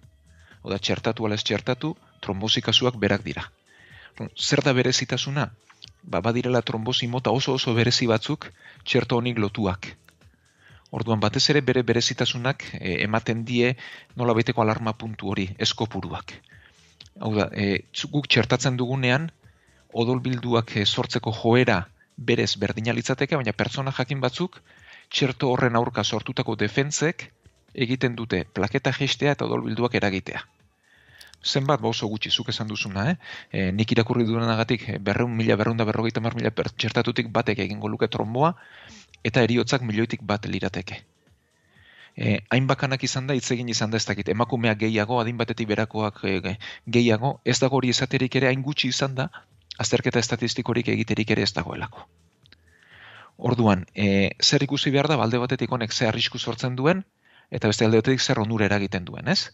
Oda 0.63 0.79
txertatu 0.79 1.27
ala 1.27 1.39
ez 1.39 1.43
txertatu, 1.43 1.97
trombosi 2.21 2.63
kasuak 2.63 2.99
berak 2.99 3.25
dira. 3.25 3.49
Zer 4.37 4.63
da 4.67 4.75
berezitasuna? 4.75 5.49
Ba, 6.03 6.21
badirela 6.21 6.63
trombosi 6.63 7.09
mota 7.09 7.31
oso 7.31 7.55
oso 7.55 7.75
berezi 7.75 8.07
batzuk 8.07 8.51
txerto 8.85 9.19
honik 9.19 9.39
lotuak. 9.39 9.95
Orduan 10.91 11.21
batez 11.21 11.45
ere 11.53 11.61
bere 11.61 11.83
berezitasunak 11.83 12.65
e, 12.81 13.03
ematen 13.05 13.45
die 13.45 13.75
nola 14.17 14.35
baiteko 14.35 14.63
alarma 14.63 14.95
puntu 14.97 15.29
hori, 15.29 15.49
eskopuruak. 15.59 16.33
Hau 17.21 17.35
da, 17.35 17.51
e, 17.53 17.85
guk 18.13 18.29
txertatzen 18.31 18.79
dugunean, 18.79 19.29
odolbilduak 19.93 20.77
eh, 20.77 20.85
sortzeko 20.87 21.33
joera 21.33 21.83
berez 22.17 22.57
berdina 22.57 22.93
litzateke, 22.93 23.37
baina 23.37 23.53
pertsona 23.53 23.93
jakin 23.99 24.21
batzuk 24.21 24.61
txerto 25.09 25.51
horren 25.53 25.77
aurka 25.77 26.05
sortutako 26.05 26.57
defentzek 26.57 27.29
egiten 27.75 28.17
dute 28.17 28.45
plaketa 28.55 28.93
gestea 28.93 29.37
eta 29.37 29.47
odolbilduak 29.47 29.95
eragitea. 29.95 30.43
Zenbat 31.45 31.81
ba 31.81 31.89
oso 31.89 32.09
gutxi 32.09 32.31
zuk 32.31 32.49
esan 32.51 32.69
duzuna, 32.69 33.11
eh? 33.11 33.17
E, 33.53 33.71
nik 33.73 33.93
irakurri 33.95 34.25
duenagatik 34.27 34.89
berreun 35.01 35.37
mila, 35.37 35.57
berreun 35.57 35.79
berrogeita 35.79 36.21
mar 36.21 36.35
mila 36.35 36.51
txertatutik 36.51 37.31
batek 37.31 37.63
egingo 37.67 37.89
luke 37.89 38.09
tromboa, 38.09 38.55
eta 39.25 39.43
eriotzak 39.47 39.83
milioitik 39.83 40.23
bat 40.23 40.47
lirateke. 40.47 41.03
E, 42.19 42.41
hain 42.51 42.67
bakanak 42.67 43.05
izan 43.07 43.29
da, 43.31 43.35
hitz 43.39 43.51
egin 43.55 43.69
izan 43.71 43.91
da 43.91 43.97
ez 43.97 44.07
dakit, 44.07 44.29
emakumeak 44.35 44.81
gehiago, 44.81 45.21
adin 45.23 45.37
batetik 45.39 45.69
berakoak 45.71 46.25
e, 46.25 46.57
gehiago, 46.97 47.37
ez 47.45 47.59
dago 47.63 47.79
hori 47.79 47.95
esaterik 47.95 48.35
ere 48.41 48.49
hain 48.51 48.65
gutxi 48.67 48.91
izan 48.91 49.15
da, 49.15 49.29
azterketa 49.79 50.19
estatistikorik 50.19 50.91
egiterik 50.91 51.31
ere 51.31 51.47
ez 51.47 51.53
dagoelako. 51.55 52.09
Orduan, 53.39 53.87
e, 53.95 54.35
zer 54.43 54.67
ikusi 54.67 54.91
behar 54.91 55.07
da, 55.07 55.17
balde 55.21 55.39
batetik 55.39 55.71
honek 55.71 55.95
ze 55.95 56.09
arrisku 56.09 56.43
sortzen 56.43 56.75
duen, 56.75 57.05
eta 57.51 57.69
beste 57.69 57.85
alde 57.85 58.01
batetik 58.03 58.21
zer 58.21 58.39
onura 58.39 58.67
eragiten 58.69 59.05
duen, 59.05 59.29
ez? 59.29 59.51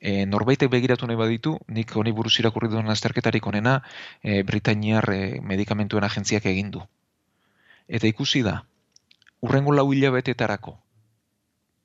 E, 0.00 0.26
norbaitek 0.26 0.70
begiratu 0.72 1.06
nahi 1.08 1.16
baditu, 1.16 1.56
nik 1.68 1.92
honi 1.96 2.12
buruz 2.12 2.34
irakurri 2.40 2.68
duen 2.72 2.88
azterketarik 2.92 3.46
onena, 3.46 3.80
e, 4.22 4.42
Britainiar 4.42 5.08
e, 5.12 5.40
medikamentuen 5.40 6.04
agentziak 6.04 6.46
egin 6.46 6.70
du. 6.70 6.84
Eta 7.88 8.06
ikusi 8.06 8.42
da, 8.46 8.60
urrengo 9.40 9.72
lau 9.72 9.88
hilabetetarako, 9.92 10.76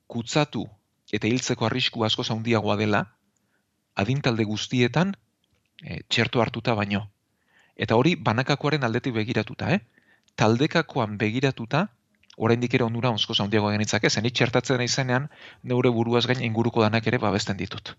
kutsatu 0.07 0.65
eta 1.13 1.27
hiltzeko 1.27 1.67
arrisku 1.67 2.03
asko 2.05 2.23
zaundiagoa 2.23 2.75
dela, 2.79 3.05
adintalde 3.95 4.43
guztietan 4.43 5.15
e, 5.81 6.01
txerto 6.09 6.41
hartuta 6.41 6.75
baino. 6.75 7.05
Eta 7.75 7.95
hori 7.99 8.15
banakakoaren 8.15 8.83
aldetik 8.83 9.15
begiratuta, 9.15 9.71
eh? 9.75 9.81
Taldekakoan 10.35 11.17
begiratuta, 11.17 11.87
oraindik 12.37 12.73
ere 12.73 12.83
onura 12.83 13.11
onzko 13.15 13.35
zaundiago 13.35 13.71
genitzake, 13.71 14.09
zen 14.09 14.27
txertatzen 14.29 14.81
izenean, 14.81 15.29
neure 15.63 15.89
buruaz 15.89 16.25
gain 16.27 16.43
inguruko 16.43 16.81
danak 16.81 17.07
ere 17.07 17.17
babesten 17.17 17.57
ditut. 17.57 17.95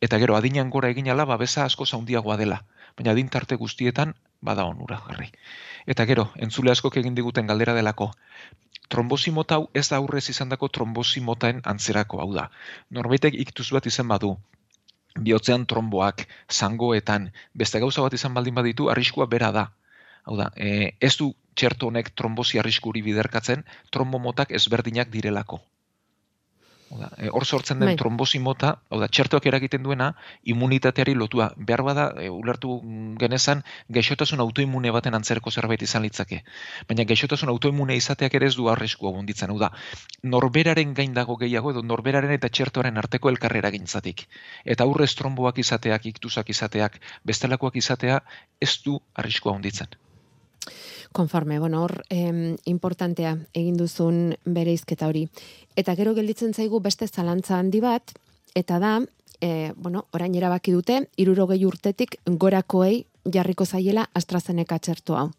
Eta 0.00 0.18
gero, 0.18 0.36
adinean 0.36 0.70
gora 0.70 0.88
egin 0.88 1.10
ala, 1.12 1.26
babesa 1.28 1.64
asko 1.64 1.86
zaundiagoa 1.86 2.36
dela, 2.40 2.62
baina 2.96 3.12
adin 3.12 3.28
tarte 3.28 3.56
guztietan, 3.56 4.14
bada 4.40 4.64
onura, 4.64 5.00
jarri. 5.08 5.28
Eta 5.86 6.06
gero, 6.08 6.30
entzule 6.36 6.72
askok 6.72 6.96
egin 7.02 7.14
diguten 7.18 7.46
galdera 7.50 7.74
delako, 7.76 8.10
trombosi 8.88 9.30
mota 9.30 9.58
hau 9.58 9.66
ez 9.74 9.88
da 9.88 9.98
aurrez 10.00 10.24
izandako 10.32 10.68
trombosi 10.68 11.20
motaen 11.20 11.60
antzerako 11.64 12.22
hau 12.24 12.30
da. 12.34 12.48
Norbaitek 12.90 13.36
iktuz 13.44 13.68
bat 13.76 13.86
izan 13.86 14.08
badu, 14.08 14.36
bihotzean 15.18 15.66
tromboak, 15.66 16.26
zangoetan, 16.50 17.30
beste 17.54 17.80
gauza 17.82 18.02
bat 18.06 18.14
izan 18.14 18.34
baldin 18.34 18.54
baditu, 18.54 18.88
arriskua 18.90 19.26
bera 19.26 19.50
da. 19.52 19.68
Hau 20.30 20.36
da, 20.38 20.52
e, 20.54 20.92
ez 21.02 21.16
du 21.18 21.32
txerto 21.58 21.88
honek 21.90 22.12
trombosi 22.14 22.60
arriskuri 22.62 23.02
biderkatzen, 23.02 23.64
trombo 23.90 24.22
motak 24.22 24.52
ezberdinak 24.54 25.10
direlako. 25.10 25.58
E, 27.18 27.28
hor 27.30 27.44
sortzen 27.46 27.78
den 27.78 27.88
bai. 27.90 27.96
trombosi 27.98 28.38
mota, 28.42 28.70
hau 28.90 28.98
da, 29.02 29.08
txertoak 29.10 29.46
eragiten 29.50 29.82
duena, 29.82 30.08
immunitateari 30.52 31.14
lotua. 31.18 31.48
Behar 31.70 31.82
bada, 31.86 32.04
e, 32.22 32.28
ulertu 32.30 32.76
genezan, 33.18 33.62
gaixotasun 33.96 34.42
autoimune 34.44 34.92
baten 34.94 35.18
antzerko 35.18 35.50
zerbait 35.50 35.82
izan 35.86 36.06
litzake. 36.06 36.42
Baina 36.90 37.06
gaixotasun 37.12 37.50
autoimune 37.54 37.96
izateak 37.98 38.36
ere 38.40 38.50
ez 38.50 38.56
du 38.58 38.68
arrisku 38.70 39.10
abunditzen. 39.10 39.54
Hau 39.54 39.58
da, 39.62 39.70
norberaren 40.36 40.94
gain 40.98 41.14
dago 41.18 41.38
gehiago, 41.42 41.74
edo 41.74 41.82
norberaren 41.94 42.36
eta 42.38 42.50
txertoaren 42.50 43.02
arteko 43.02 43.34
elkarrera 43.34 43.74
gintzatik. 43.74 44.28
Eta 44.64 44.86
aurrez 44.86 45.10
tromboak 45.18 45.58
izateak, 45.62 46.06
iktuzak 46.14 46.54
izateak, 46.54 47.02
bestelakoak 47.26 47.82
izatea, 47.82 48.22
ez 48.60 48.76
du 48.86 49.00
arrisku 49.14 49.50
abunditzen 49.54 49.98
konforme, 51.12 51.58
bueno, 51.58 51.82
hor 51.82 52.02
em, 52.08 52.56
importantea 52.64 53.36
egin 53.54 53.76
duzun 53.76 54.34
bere 54.44 54.72
izketa 54.72 55.08
hori. 55.08 55.26
Eta 55.76 55.94
gero 55.98 56.14
gelditzen 56.14 56.54
zaigu 56.54 56.80
beste 56.80 57.08
zalantza 57.08 57.58
handi 57.58 57.80
bat, 57.80 58.12
eta 58.54 58.78
da, 58.78 59.00
e, 59.40 59.72
bueno, 59.76 60.06
orain 60.12 60.34
erabaki 60.34 60.72
dute, 60.72 61.08
irurogei 61.16 61.64
urtetik 61.66 62.18
gorakoei 62.26 63.06
jarriko 63.24 63.66
zaiela 63.66 64.08
AstraZeneca 64.14 64.78
txertu 64.78 65.16
hau. 65.16 65.30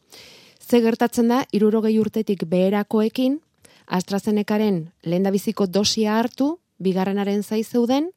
Ze 0.59 0.81
gertatzen 0.81 1.27
da, 1.31 1.45
irurogei 1.51 1.97
urtetik 1.99 2.45
beherakoekin, 2.47 3.39
AstraZenecaren 3.87 4.85
lehen 5.03 5.31
biziko 5.31 5.67
dosia 5.67 6.19
hartu, 6.19 6.57
bigarrenaren 6.79 7.43
zai 7.43 7.63
zeuden, 7.63 8.11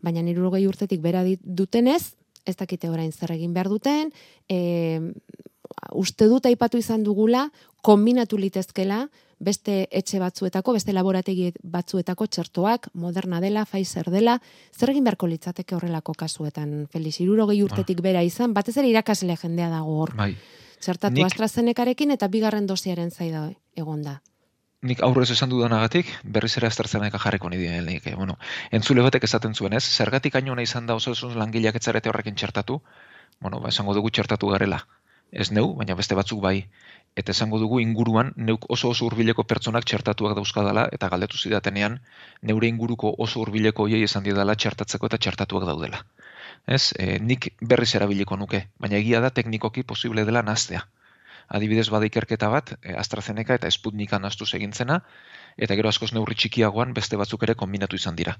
baina 0.00 0.22
irurogei 0.22 0.66
urtetik 0.66 1.00
bera 1.02 1.24
dutenez, 1.42 2.14
ez 2.46 2.56
dakite 2.56 2.88
orain 2.88 3.12
zer 3.12 3.32
egin 3.34 3.52
behar 3.52 3.68
duten, 3.68 4.12
e, 4.48 5.12
uste 5.92 6.28
dut 6.28 6.46
aipatu 6.46 6.78
izan 6.78 7.04
dugula, 7.04 7.48
kombinatu 7.82 8.38
litezkela, 8.38 9.06
beste 9.38 9.86
etxe 9.94 10.18
batzuetako, 10.18 10.74
beste 10.74 10.92
laborategi 10.92 11.52
batzuetako 11.62 12.26
txertoak, 12.26 12.88
moderna 12.98 13.40
dela, 13.40 13.64
Pfizer 13.68 14.10
dela, 14.10 14.38
zer 14.74 14.92
egin 14.92 15.06
beharko 15.06 15.28
litzateke 15.30 15.76
horrelako 15.76 16.14
kasuetan, 16.18 16.86
Felix, 16.92 17.20
irurogei 17.22 17.60
urtetik 17.62 18.02
bera 18.02 18.24
izan, 18.26 18.54
batez 18.54 18.76
ere 18.78 18.90
irakasle 18.90 19.36
jendea 19.38 19.70
dago 19.70 20.00
hor. 20.02 20.16
Bai. 20.18 20.32
Zertatu 20.82 21.14
Nik... 21.14 21.26
AstraZenecarekin 21.26 22.14
eta 22.14 22.28
bigarren 22.30 22.66
dosiaren 22.66 23.10
zaida 23.10 23.48
egon 23.76 24.02
da. 24.02 24.18
Nik 24.82 25.00
aurrez 25.02 25.30
esan 25.34 25.50
dudanagatik, 25.50 26.10
berriz 26.22 26.52
ere 26.58 26.68
AstraZeneca 26.68 27.18
jarriko 27.18 27.50
nidi. 27.50 27.66
Eh, 27.66 28.14
bueno, 28.14 28.38
entzule 28.70 29.02
batek 29.02 29.26
esaten 29.26 29.54
zuen 29.54 29.74
ez, 29.74 29.82
zergatik 29.82 30.36
aino 30.38 30.54
izan 30.62 30.86
da 30.86 30.94
oso 30.94 31.14
langileak 31.34 31.74
etzarete 31.74 32.10
horrekin 32.10 32.38
txertatu, 32.38 32.80
bueno, 33.40 33.60
ba, 33.60 33.70
esango 33.70 33.94
dugu 33.94 34.10
txertatu 34.10 34.50
garela 34.54 34.84
ez 35.32 35.50
neu, 35.50 35.74
baina 35.76 35.94
beste 35.94 36.16
batzuk 36.18 36.40
bai. 36.42 36.68
Eta 37.18 37.32
esango 37.34 37.58
dugu 37.58 37.80
inguruan, 37.82 38.32
neuk 38.36 38.66
oso 38.70 38.90
oso 38.94 39.06
hurbileko 39.06 39.44
pertsonak 39.44 39.84
txertatuak 39.84 40.36
dauzkadala, 40.38 40.86
eta 40.92 41.08
galdetu 41.08 41.38
zidatenean, 41.38 41.98
neure 42.42 42.68
inguruko 42.68 43.14
oso 43.26 43.40
hurbileko 43.42 43.86
hoiei 43.86 44.02
esan 44.06 44.24
didala 44.24 44.54
txertatzeko 44.54 45.10
eta 45.10 45.18
txertatuak 45.18 45.66
daudela. 45.66 46.04
Ez, 46.66 46.92
e, 46.98 47.18
nik 47.18 47.50
berriz 47.60 47.94
erabiliko 47.98 48.36
nuke, 48.36 48.62
baina 48.78 49.00
egia 49.00 49.20
da 49.24 49.32
teknikoki 49.34 49.82
posible 49.82 50.24
dela 50.28 50.42
naztea. 50.42 50.84
Adibidez 51.48 51.88
bada 51.90 52.06
ikerketa 52.06 52.48
bat, 52.52 52.74
e, 52.82 52.94
AstraZeneca 53.02 53.56
eta 53.58 53.70
Sputnika 53.70 54.18
naztu 54.22 54.46
segintzena, 54.46 55.00
eta 55.56 55.74
gero 55.74 55.88
askoz 55.88 56.12
neurri 56.12 56.36
txikiagoan 56.38 56.94
beste 56.94 57.16
batzuk 57.16 57.42
ere 57.48 57.54
kombinatu 57.54 57.96
izan 57.96 58.16
dira. 58.16 58.36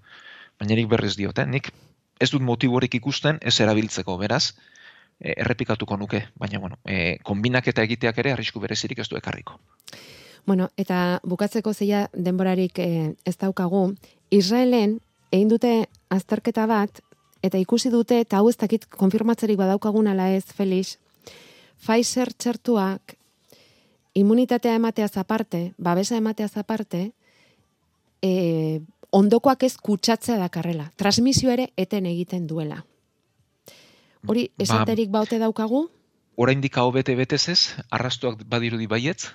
Baina 0.60 0.76
nik 0.78 0.90
berriz 0.92 1.16
diote, 1.16 1.46
nik 1.46 1.72
ez 2.20 2.30
dut 2.30 2.42
motiborik 2.42 2.94
ikusten 2.94 3.38
ez 3.42 3.58
erabiltzeko, 3.64 4.16
beraz, 4.18 4.52
errepikatuko 5.20 5.96
nuke, 5.96 6.22
baina 6.38 6.58
bueno, 6.58 6.78
e, 6.84 7.18
kombinaketa 7.24 7.82
egiteak 7.82 8.18
ere 8.18 8.32
arrisku 8.32 8.60
berezirik 8.60 8.98
ez 8.98 9.08
du 9.08 9.16
ekarriko. 9.18 9.58
Bueno, 10.46 10.70
eta 10.76 11.20
bukatzeko 11.24 11.74
zeia 11.74 12.06
denborarik 12.14 12.78
e, 12.78 13.14
ez 13.26 13.36
daukagu, 13.36 13.94
Israelen 14.30 14.98
egin 15.32 15.50
dute 15.50 15.72
azterketa 16.08 16.66
bat, 16.66 17.02
eta 17.42 17.58
ikusi 17.58 17.90
dute, 17.90 18.20
eta 18.24 18.38
hau 18.38 18.48
ez 18.48 18.56
dakit 18.56 18.86
konfirmatzerik 18.88 19.58
badaukagun 19.58 20.08
ala 20.08 20.30
ez, 20.32 20.44
Felix, 20.54 20.96
Pfizer 21.78 22.32
txertuak 22.32 23.14
immunitatea 24.18 24.74
emateaz 24.74 25.16
aparte, 25.20 25.72
babesa 25.78 26.16
emateaz 26.16 26.56
aparte, 26.58 27.12
e, 28.22 28.80
ondokoak 29.14 29.62
ez 29.62 29.76
kutsatzea 29.76 30.38
dakarrela. 30.40 30.90
Transmisio 30.96 31.52
ere 31.54 31.70
eten 31.76 32.06
egiten 32.06 32.46
duela. 32.46 32.82
Hori, 34.26 34.48
ba, 34.56 34.64
esaterik 34.64 35.10
ba, 35.10 35.20
baute 35.20 35.38
daukagu? 35.38 35.88
Oraindik 36.38 36.78
hau 36.78 36.90
bete 36.94 37.14
betez 37.18 37.48
ez, 37.50 37.60
arrastuak 37.90 38.44
badirudi 38.46 38.86
baietz, 38.86 39.32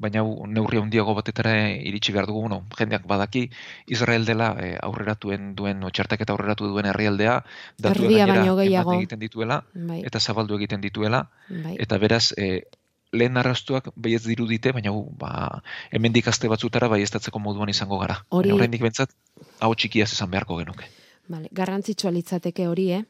baina 0.00 0.22
neurri 0.48 0.80
handiago 0.80 1.12
batetara 1.14 1.52
iritsi 1.76 2.14
behar 2.16 2.26
dugu, 2.30 2.46
no, 2.48 2.62
jendeak 2.78 3.04
badaki, 3.10 3.44
Israel 3.92 4.24
dela 4.24 4.54
e, 4.56 4.70
aurreratuen 4.80 5.52
duen, 5.58 5.84
otxartak 5.84 6.24
eta 6.24 6.32
aurreratu 6.32 6.70
duen 6.72 6.88
herrialdea, 6.88 7.40
datu 7.78 8.08
gehiago 8.08 8.96
egiten 8.96 9.20
dituela, 9.20 9.60
bai. 9.74 10.00
eta 10.08 10.20
zabaldu 10.20 10.56
egiten 10.56 10.80
dituela, 10.80 11.26
bai. 11.50 11.76
eta 11.84 11.98
beraz, 12.00 12.30
e, 12.38 12.64
lehen 13.12 13.36
arrastuak 13.36 13.90
baietz 13.96 14.22
dirudite, 14.24 14.72
baina 14.72 14.94
ba, 15.20 15.60
hemen 15.90 16.14
dikazte 16.16 16.48
batzutara 16.48 16.88
bai 16.88 17.04
moduan 17.38 17.68
izango 17.68 17.98
gara. 17.98 18.22
Hori... 18.30 18.52
Horrendik 18.52 18.80
bentsat, 18.80 19.10
hau 19.60 19.74
txikiaz 19.74 20.12
esan 20.12 20.30
beharko 20.30 20.56
genuke. 20.56 20.86
Vale, 21.28 21.48
garrantzitsua 21.52 22.10
litzateke 22.10 22.68
hori, 22.68 22.92
eh? 22.92 23.04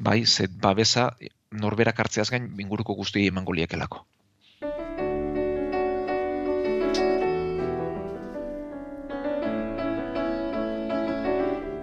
Bai, 0.00 0.24
ze 0.26 0.48
babesa 0.48 1.10
norberak 1.50 2.00
hartzeaz 2.00 2.30
gain 2.32 2.48
inguruko 2.58 2.96
guztiei 2.96 3.28
emango 3.28 3.52
liekelako. 3.52 4.06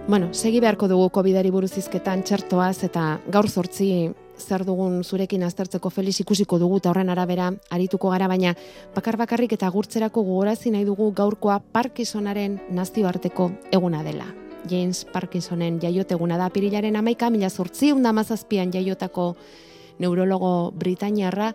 Bueno, 0.08 0.32
segi 0.32 0.60
beharko 0.64 0.88
dugu 0.88 1.10
COVID-ari 1.12 1.50
buruz 1.52 1.74
izketan 1.76 2.22
txertoaz 2.24 2.78
eta 2.86 3.18
gaur 3.28 3.48
zortzi 3.48 4.08
zer 4.40 4.64
dugun 4.64 5.02
zurekin 5.04 5.44
aztertzeko 5.44 5.90
Felix 5.92 6.22
ikusiko 6.24 6.58
dugu 6.58 6.80
eta 6.80 6.88
horren 6.94 7.12
arabera 7.12 7.50
arituko 7.70 8.08
gara, 8.14 8.26
baina 8.26 8.54
bakar 8.96 9.20
bakarrik 9.20 9.52
eta 9.58 9.68
gurtzerako 9.68 10.24
gogorazi 10.24 10.72
nahi 10.72 10.88
dugu 10.88 11.12
gaurkoa 11.12 11.60
Parkinsonaren 11.60 12.56
nazioarteko 12.72 13.50
eguna 13.70 14.02
dela. 14.02 14.32
James 14.68 15.04
Parkinsonen 15.12 15.78
jaioteguna 15.82 16.38
da 16.38 16.48
pirilaren 16.50 16.96
amaika, 16.96 17.30
mila 17.30 17.50
zortziun 17.50 18.02
da 18.02 18.12
mazazpian 18.12 18.72
jaiotako 18.72 19.34
neurologo 19.98 20.70
Britainiarra, 20.78 21.52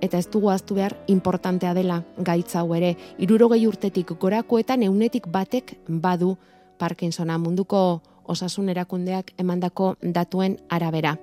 eta 0.00 0.18
ez 0.18 0.28
dugu 0.30 0.50
aztu 0.50 0.76
behar 0.78 0.94
importantea 1.10 1.74
dela 1.74 2.02
gaitza 2.18 2.60
hau 2.60 2.74
ere. 2.76 2.94
Irurogei 3.18 3.66
urtetik 3.66 4.12
gorako 4.20 4.58
eta 4.58 4.76
neunetik 4.76 5.26
batek 5.26 5.74
badu 5.88 6.36
Parkinsona 6.78 7.38
munduko 7.38 8.00
osasun 8.28 8.68
erakundeak 8.68 9.32
emandako 9.38 9.96
datuen 10.02 10.58
arabera. 10.68 11.16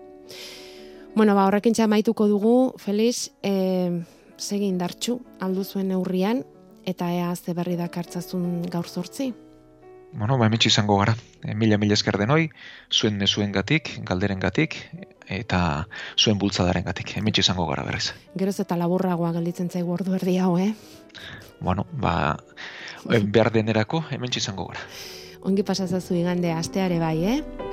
Bueno, 1.16 1.36
ba, 1.36 1.46
horrekin 1.48 1.74
maituko 1.88 2.28
dugu, 2.28 2.74
Felix, 2.78 3.32
e, 3.42 4.04
segin 4.38 4.78
dartxu, 4.78 5.22
aldu 5.40 5.64
zuen 5.64 5.88
neurrian, 5.88 6.44
eta 6.86 7.14
ea 7.14 7.34
ze 7.36 7.54
berri 7.54 7.78
dakartzazun 7.78 8.64
gaur 8.70 8.88
zortzi 8.88 9.34
bueno, 10.14 10.38
ba, 10.38 10.48
emitxe 10.48 10.70
izango 10.70 10.98
gara. 11.00 11.16
E, 11.44 11.56
mila 11.56 11.78
mila 11.78 11.98
esker 11.98 12.18
denoi, 12.22 12.50
zuen 12.92 13.18
nezuen 13.20 13.52
gatik, 13.56 13.92
galderen 14.08 14.40
gatik, 14.40 14.78
eta 15.28 15.88
zuen 16.18 16.40
bultzadaren 16.40 16.86
gatik. 16.88 17.18
Emitxe 17.18 17.46
izango 17.46 17.68
gara 17.72 17.84
berez. 17.88 18.14
Geroz 18.38 18.60
eta 18.64 18.78
laburragoa 18.80 19.34
galditzen 19.36 19.70
zaigu 19.70 19.94
ordu 19.98 20.16
erdi 20.16 20.38
hau, 20.38 20.56
eh? 20.60 20.74
Bueno, 21.60 21.88
ba, 21.92 22.38
behar 23.06 23.52
denerako, 23.52 24.06
emitxe 24.12 24.44
izango 24.44 24.70
gara. 24.72 24.84
Ongi 25.46 25.64
pasazazu 25.64 26.18
igande 26.18 26.52
asteare 26.52 27.00
bai, 27.00 27.18
eh? 27.36 27.65